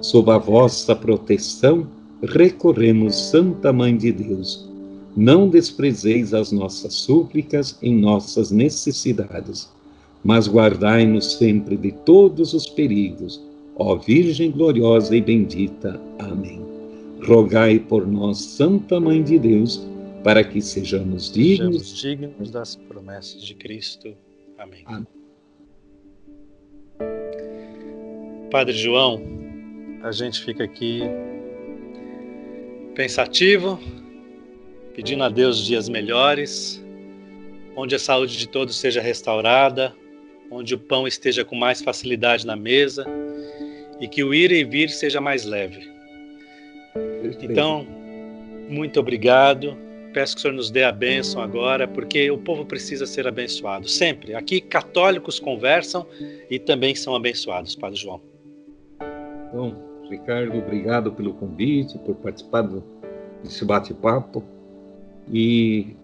Sob 0.01 0.31
a 0.31 0.37
vossa 0.37 0.95
proteção, 0.95 1.87
recorremos, 2.21 3.15
Santa 3.15 3.73
Mãe 3.73 3.95
de 3.97 4.11
Deus, 4.11 4.67
não 5.15 5.49
desprezeis 5.49 6.33
as 6.33 6.51
nossas 6.51 6.93
súplicas 6.93 7.77
em 7.81 7.95
nossas 7.95 8.51
necessidades, 8.51 9.67
mas 10.23 10.47
guardai-nos 10.47 11.33
sempre 11.33 11.75
de 11.75 11.91
todos 11.91 12.53
os 12.53 12.67
perigos, 12.67 13.41
ó 13.75 13.95
Virgem 13.95 14.51
gloriosa 14.51 15.15
e 15.15 15.21
bendita. 15.21 15.99
Amém. 16.19 16.61
Rogai 17.25 17.79
por 17.79 18.05
nós, 18.05 18.37
Santa 18.37 18.99
Mãe 18.99 19.23
de 19.23 19.39
Deus, 19.39 19.83
para 20.23 20.43
que 20.43 20.61
sejamos 20.61 21.31
dignos, 21.31 21.89
sejamos 21.89 22.01
dignos 22.01 22.51
das 22.51 22.75
promessas 22.75 23.41
de 23.41 23.55
Cristo. 23.55 24.13
Amém. 24.57 24.83
Amém. 24.85 25.07
Padre 28.51 28.73
João, 28.73 29.21
a 30.07 30.11
gente 30.11 30.41
fica 30.41 30.63
aqui 30.63 31.01
pensativo, 32.95 33.77
pedindo 34.95 35.23
a 35.23 35.29
Deus 35.29 35.65
dias 35.65 35.89
melhores, 35.89 36.83
onde 37.75 37.93
a 37.93 37.99
saúde 37.99 38.37
de 38.37 38.47
todos 38.47 38.77
seja 38.77 39.01
restaurada, 39.01 39.93
onde 40.49 40.73
o 40.73 40.79
pão 40.79 41.05
esteja 41.05 41.43
com 41.43 41.55
mais 41.55 41.81
facilidade 41.81 42.47
na 42.47 42.55
mesa 42.55 43.05
e 43.99 44.07
que 44.07 44.23
o 44.23 44.33
ir 44.33 44.51
e 44.51 44.63
vir 44.63 44.89
seja 44.89 45.19
mais 45.19 45.43
leve. 45.43 45.91
Então, 47.41 47.85
muito 48.69 48.99
obrigado. 48.99 49.77
Peço 50.13 50.35
que 50.35 50.39
o 50.39 50.41
Senhor 50.43 50.53
nos 50.53 50.71
dê 50.71 50.85
a 50.85 50.91
bênção 50.91 51.41
agora, 51.41 51.85
porque 51.85 52.31
o 52.31 52.37
povo 52.37 52.65
precisa 52.65 53.05
ser 53.05 53.27
abençoado. 53.27 53.89
Sempre. 53.89 54.33
Aqui, 54.33 54.61
católicos 54.61 55.37
conversam 55.37 56.07
e 56.49 56.57
também 56.57 56.95
são 56.95 57.13
abençoados, 57.13 57.75
Padre 57.75 57.99
João. 57.99 58.21
Bom, 59.53 59.86
Ricardo, 60.09 60.57
obrigado 60.57 61.11
pelo 61.11 61.33
convite, 61.33 61.97
por 61.99 62.15
participar 62.15 62.67
desse 63.43 63.65
bate-papo 63.65 64.43
e 65.31 65.95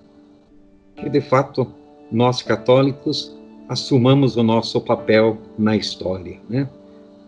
que 0.96 1.10
de 1.10 1.22
fato 1.22 1.68
nós 2.12 2.42
católicos 2.42 3.36
assumamos 3.68 4.36
o 4.36 4.44
nosso 4.44 4.80
papel 4.82 5.38
na 5.58 5.76
história, 5.76 6.40
né? 6.50 6.70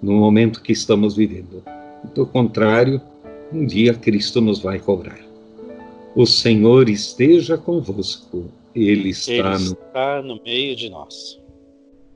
No 0.01 0.13
momento 0.13 0.61
que 0.61 0.73
estamos 0.73 1.15
vivendo. 1.15 1.63
Do 2.13 2.25
contrário, 2.25 3.01
um 3.51 3.65
dia 3.65 3.93
Cristo 3.93 4.41
nos 4.41 4.59
vai 4.59 4.77
cobrar. 4.79 5.19
O 6.15 6.25
Senhor 6.25 6.89
esteja 6.89 7.57
convosco. 7.57 8.45
Ele 8.75 9.09
está, 9.09 9.55
Ele 9.55 9.63
está 9.63 10.21
no... 10.21 10.35
no 10.35 10.43
meio 10.43 10.75
de 10.75 10.89
nós. 10.89 11.39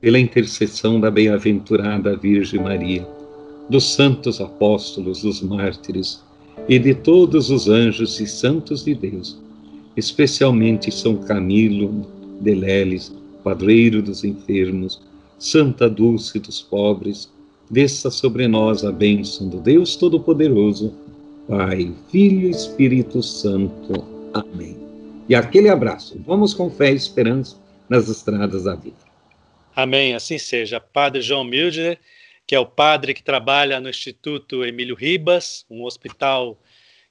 Pela 0.00 0.18
intercessão 0.18 1.00
da 1.00 1.10
bem-aventurada 1.10 2.16
Virgem 2.16 2.60
Maria, 2.60 3.06
dos 3.70 3.94
santos 3.94 4.40
apóstolos, 4.40 5.22
dos 5.22 5.40
mártires 5.40 6.20
e 6.68 6.78
de 6.78 6.92
todos 6.92 7.50
os 7.50 7.68
anjos 7.68 8.18
e 8.20 8.26
santos 8.26 8.84
de 8.84 8.94
Deus, 8.94 9.38
especialmente 9.96 10.90
São 10.90 11.16
Camilo 11.16 12.04
de 12.40 12.54
Leles, 12.54 13.14
padreiro 13.44 14.02
dos 14.02 14.24
enfermos, 14.24 15.00
Santa 15.38 15.88
Dulce 15.88 16.38
dos 16.40 16.60
pobres, 16.60 17.30
desça 17.70 18.10
sobre 18.10 18.48
nós 18.48 18.84
a 18.84 18.90
bênção 18.90 19.48
do 19.48 19.58
Deus 19.58 19.94
Todo-Poderoso, 19.94 20.92
Pai, 21.48 21.92
Filho 22.10 22.48
e 22.48 22.50
Espírito 22.50 23.22
Santo. 23.22 24.04
Amém. 24.34 24.76
E 25.28 25.34
aquele 25.34 25.68
abraço. 25.68 26.20
Vamos 26.26 26.52
com 26.52 26.68
fé 26.68 26.92
e 26.92 26.96
esperança 26.96 27.56
nas 27.88 28.08
estradas 28.08 28.64
da 28.64 28.74
vida. 28.74 28.96
Amém. 29.74 30.14
Assim 30.14 30.38
seja. 30.38 30.80
Padre 30.80 31.22
João 31.22 31.44
Mildner, 31.44 31.98
que 32.50 32.54
é 32.56 32.58
o 32.58 32.66
padre 32.66 33.14
que 33.14 33.22
trabalha 33.22 33.78
no 33.78 33.88
Instituto 33.88 34.64
Emílio 34.64 34.96
Ribas, 34.96 35.64
um 35.70 35.84
hospital 35.84 36.60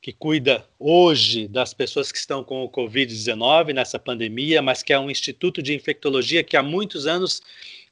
que 0.01 0.11
cuida 0.11 0.67
hoje 0.77 1.47
das 1.47 1.73
pessoas 1.73 2.11
que 2.11 2.17
estão 2.17 2.43
com 2.43 2.61
o 2.61 2.69
Covid-19 2.69 3.71
nessa 3.71 3.97
pandemia, 3.97 4.61
mas 4.61 4.83
que 4.83 4.91
é 4.91 4.99
um 4.99 5.09
instituto 5.09 5.63
de 5.63 5.73
infectologia 5.73 6.43
que 6.43 6.57
há 6.57 6.61
muitos 6.61 7.07
anos 7.07 7.41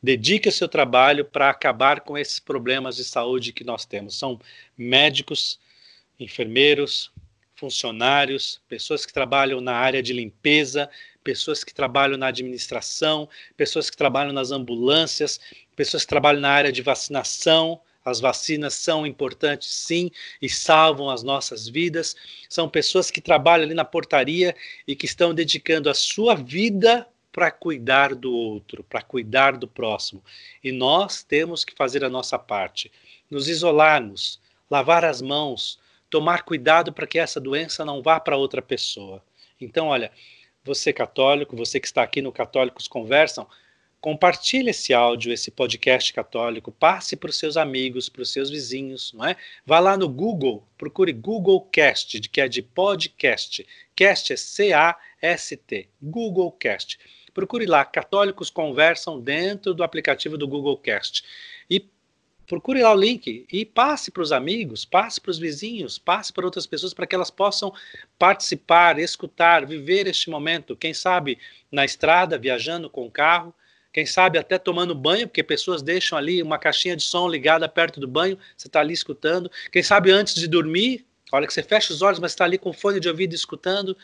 dedica 0.04 0.52
seu 0.52 0.68
trabalho 0.68 1.24
para 1.24 1.50
acabar 1.50 2.02
com 2.02 2.18
esses 2.18 2.38
problemas 2.38 2.98
de 2.98 3.06
saúde 3.06 3.54
que 3.54 3.64
nós 3.64 3.86
temos. 3.86 4.20
São 4.20 4.38
médicos, 4.78 5.58
enfermeiros, 6.20 7.14
funcionários, 7.56 8.60
pessoas 8.68 9.06
que 9.06 9.14
trabalham 9.14 9.62
na 9.62 9.74
área 9.74 10.04
de 10.04 10.12
limpeza, 10.12 10.90
pessoas 11.28 11.62
que 11.62 11.74
trabalham 11.74 12.18
na 12.18 12.28
administração, 12.28 13.28
pessoas 13.58 13.90
que 13.90 13.98
trabalham 13.98 14.32
nas 14.32 14.50
ambulâncias, 14.50 15.42
pessoas 15.76 16.04
que 16.04 16.10
trabalham 16.10 16.40
na 16.40 16.50
área 16.50 16.72
de 16.72 16.82
vacinação, 16.82 17.82
as 18.06 18.22
vacinas 18.22 18.76
são 18.76 19.06
importantes, 19.06 19.68
sim, 19.68 20.10
e 20.42 20.48
salvam 20.48 21.10
as 21.10 21.24
nossas 21.24 21.68
vidas. 21.68 22.16
São 22.48 22.70
pessoas 22.70 23.12
que 23.12 23.20
trabalham 23.20 23.66
ali 23.66 23.74
na 23.74 23.84
portaria 23.84 24.56
e 24.88 24.96
que 24.96 25.06
estão 25.06 25.34
dedicando 25.34 25.90
a 25.90 25.94
sua 25.94 26.34
vida 26.34 27.06
para 27.30 27.52
cuidar 27.52 28.16
do 28.16 28.34
outro, 28.34 28.82
para 28.86 29.02
cuidar 29.02 29.58
do 29.58 29.68
próximo. 29.68 30.24
E 30.64 30.72
nós 30.72 31.24
temos 31.24 31.66
que 31.66 31.76
fazer 31.76 32.06
a 32.06 32.10
nossa 32.10 32.40
parte, 32.40 32.90
nos 33.30 33.50
isolarmos, 33.50 34.40
lavar 34.72 35.04
as 35.04 35.22
mãos, 35.22 35.78
tomar 36.10 36.44
cuidado 36.44 36.94
para 36.94 37.06
que 37.06 37.20
essa 37.20 37.42
doença 37.42 37.84
não 37.84 38.02
vá 38.02 38.18
para 38.18 38.38
outra 38.38 38.62
pessoa. 38.62 39.22
Então, 39.60 39.88
olha, 39.88 40.10
você 40.68 40.92
católico, 40.92 41.56
você 41.56 41.80
que 41.80 41.88
está 41.88 42.04
aqui 42.04 42.22
no 42.22 42.32
Católicos 42.32 42.88
Conversam, 42.88 43.48
compartilhe 44.02 44.70
esse 44.70 44.94
áudio, 44.94 45.32
esse 45.32 45.50
podcast 45.50 46.14
católico, 46.14 46.72
passe 46.72 47.16
para 47.16 47.30
os 47.30 47.40
seus 47.40 47.56
amigos, 47.56 48.10
para 48.10 48.22
os 48.22 48.32
seus 48.32 48.50
vizinhos, 48.50 49.14
não 49.14 49.26
é? 49.26 49.38
Vá 49.66 49.80
lá 49.80 49.98
no 49.98 50.10
Google, 50.10 50.68
procure 50.78 51.14
Google 51.14 51.62
Cast, 51.62 52.20
que 52.22 52.42
é 52.42 52.48
de 52.48 52.62
podcast. 52.62 53.66
Cast 53.96 54.34
é 54.34 54.36
C-A-S-T, 54.36 55.90
Google 56.02 56.52
Cast. 56.52 57.00
Procure 57.34 57.66
lá, 57.66 57.86
Católicos 57.86 58.50
Conversam 58.50 59.22
dentro 59.22 59.74
do 59.74 59.84
aplicativo 59.84 60.38
do 60.38 60.48
Google 60.48 60.78
Cast. 60.78 61.24
E 61.70 61.80
procure 62.48 62.82
lá 62.82 62.94
o 62.94 62.98
link 62.98 63.46
e 63.52 63.66
passe 63.66 64.10
para 64.10 64.24
os 64.24 64.32
amigos, 64.32 64.86
passe 64.86 65.20
para 65.20 65.32
os 65.32 65.38
vizinhos, 65.38 66.00
passe 66.00 66.32
para 66.32 66.46
outras 66.46 66.66
pessoas 66.66 66.94
para 66.94 67.06
que 67.06 67.14
elas 67.14 67.30
possam 67.30 67.74
participar, 68.18 68.98
escutar, 68.98 69.66
viver 69.66 70.08
este 70.08 70.30
momento. 70.30 70.76
Quem 70.76 70.94
sabe 70.94 71.38
na 71.70 71.84
estrada, 71.84 72.38
viajando 72.38 72.90
com 72.90 73.06
o 73.06 73.12
carro, 73.12 73.54
quem 73.92 74.06
sabe 74.06 74.38
até 74.38 74.58
tomando 74.58 74.96
banho, 74.96 75.28
porque 75.28 75.44
pessoas 75.44 75.82
deixam 75.82 76.18
ali 76.18 76.42
uma 76.42 76.58
caixinha 76.58 76.96
de 76.96 77.04
som 77.04 77.28
ligada 77.28 77.68
perto 77.68 78.00
do 78.00 78.08
banho, 78.08 78.38
você 78.56 78.68
está 78.68 78.80
ali 78.80 78.94
escutando. 78.94 79.52
Quem 79.72 79.84
sabe 79.84 80.12
antes 80.12 80.36
de 80.36 80.48
dormir, 80.48 81.06
olha 81.32 81.46
que 81.46 81.54
você 81.54 81.64
fecha 81.64 81.92
os 81.92 82.02
olhos, 82.02 82.20
mas 82.20 82.32
está 82.32 82.46
ali 82.46 82.58
com 82.58 82.72
fone 82.72 83.00
de 83.00 83.10
ouvido 83.10 83.34
escutando. 83.34 83.98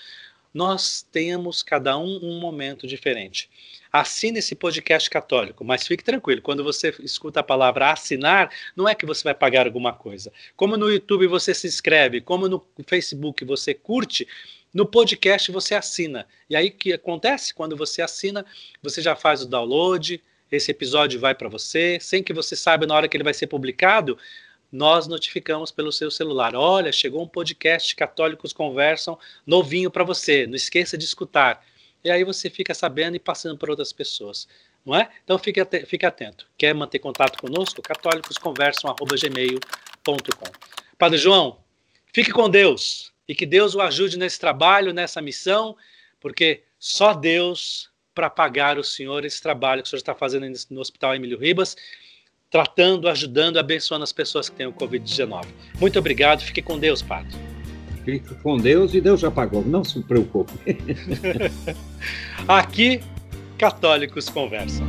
Nós 0.53 1.05
temos 1.11 1.63
cada 1.63 1.97
um 1.97 2.19
um 2.21 2.39
momento 2.39 2.85
diferente. 2.85 3.49
Assine 3.91 4.39
esse 4.39 4.55
podcast 4.55 5.09
católico, 5.09 5.63
mas 5.63 5.87
fique 5.87 6.03
tranquilo, 6.03 6.41
quando 6.41 6.63
você 6.63 6.93
escuta 6.99 7.39
a 7.39 7.43
palavra 7.43 7.91
assinar, 7.91 8.51
não 8.75 8.87
é 8.87 8.95
que 8.95 9.05
você 9.05 9.23
vai 9.23 9.33
pagar 9.33 9.65
alguma 9.65 9.93
coisa. 9.93 10.31
Como 10.55 10.77
no 10.77 10.89
YouTube 10.89 11.27
você 11.27 11.53
se 11.53 11.67
inscreve, 11.67 12.21
como 12.21 12.47
no 12.47 12.63
Facebook 12.87 13.43
você 13.45 13.73
curte, 13.73 14.27
no 14.73 14.85
podcast 14.85 15.51
você 15.51 15.75
assina. 15.75 16.27
E 16.49 16.55
aí 16.55 16.69
o 16.69 16.71
que 16.71 16.93
acontece? 16.93 17.53
Quando 17.53 17.77
você 17.77 18.01
assina, 18.01 18.45
você 18.81 19.01
já 19.01 19.15
faz 19.15 19.43
o 19.43 19.47
download, 19.47 20.21
esse 20.51 20.71
episódio 20.71 21.19
vai 21.19 21.33
para 21.33 21.49
você, 21.49 21.97
sem 21.99 22.21
que 22.21 22.33
você 22.33 22.55
saiba 22.55 22.85
na 22.85 22.95
hora 22.95 23.07
que 23.07 23.17
ele 23.17 23.23
vai 23.23 23.33
ser 23.33 23.47
publicado, 23.47 24.17
nós 24.73 25.07
notificamos 25.07 25.71
pelo 25.71 25.91
seu 25.91 26.09
celular. 26.09 26.55
Olha, 26.55 26.91
chegou 26.91 27.21
um 27.21 27.27
podcast 27.27 27.95
Católicos 27.95 28.51
Conversam 28.51 29.19
novinho 29.45 29.91
para 29.91 30.03
você. 30.03 30.47
Não 30.47 30.55
esqueça 30.55 30.97
de 30.97 31.05
escutar. 31.05 31.63
E 32.03 32.09
aí 32.09 32.23
você 32.23 32.49
fica 32.49 32.73
sabendo 32.73 33.15
e 33.15 33.19
passando 33.19 33.55
para 33.55 33.69
outras 33.69 33.93
pessoas. 33.93 34.47
Não 34.83 34.95
é? 34.95 35.11
Então 35.23 35.37
fique, 35.37 35.61
at 35.61 35.85
fique 35.85 36.07
atento. 36.07 36.47
Quer 36.57 36.73
manter 36.73 36.97
contato 36.97 37.39
conosco? 37.39 37.83
católicosconversam.gmail.com 37.83 40.51
Padre 40.97 41.19
João, 41.19 41.59
fique 42.11 42.31
com 42.31 42.49
Deus 42.49 43.13
e 43.27 43.35
que 43.35 43.45
Deus 43.45 43.75
o 43.75 43.81
ajude 43.81 44.17
nesse 44.17 44.39
trabalho, 44.39 44.91
nessa 44.91 45.21
missão, 45.21 45.77
porque 46.19 46.63
só 46.79 47.13
Deus 47.13 47.91
para 48.15 48.27
pagar 48.27 48.79
o 48.79 48.83
senhor 48.83 49.23
esse 49.23 49.39
trabalho 49.41 49.83
que 49.83 49.87
o 49.87 49.89
senhor 49.89 49.99
está 49.99 50.15
fazendo 50.15 50.51
no 50.71 50.81
Hospital 50.81 51.13
Emílio 51.15 51.37
Ribas, 51.37 51.77
tratando, 52.53 53.09
ajudando, 53.09 53.57
abençoando 53.57 54.03
as 54.03 54.13
pessoas 54.13 54.47
que 54.47 54.55
têm 54.55 54.67
o 54.67 54.71
Covid-19. 54.71 55.43
Muito 55.81 55.97
obrigado, 55.97 56.43
fique 56.43 56.61
com 56.61 56.77
Deus, 56.77 57.01
Padre. 57.01 57.35
Fique 58.05 58.35
com 58.35 58.57
Deus 58.57 58.93
e 58.93 59.01
Deus 59.01 59.21
já 59.21 59.31
pagou, 59.31 59.65
não 59.65 59.83
se 59.83 59.99
preocupe. 60.03 60.53
Aqui, 62.47 63.01
católicos 63.57 64.29
conversam. 64.29 64.85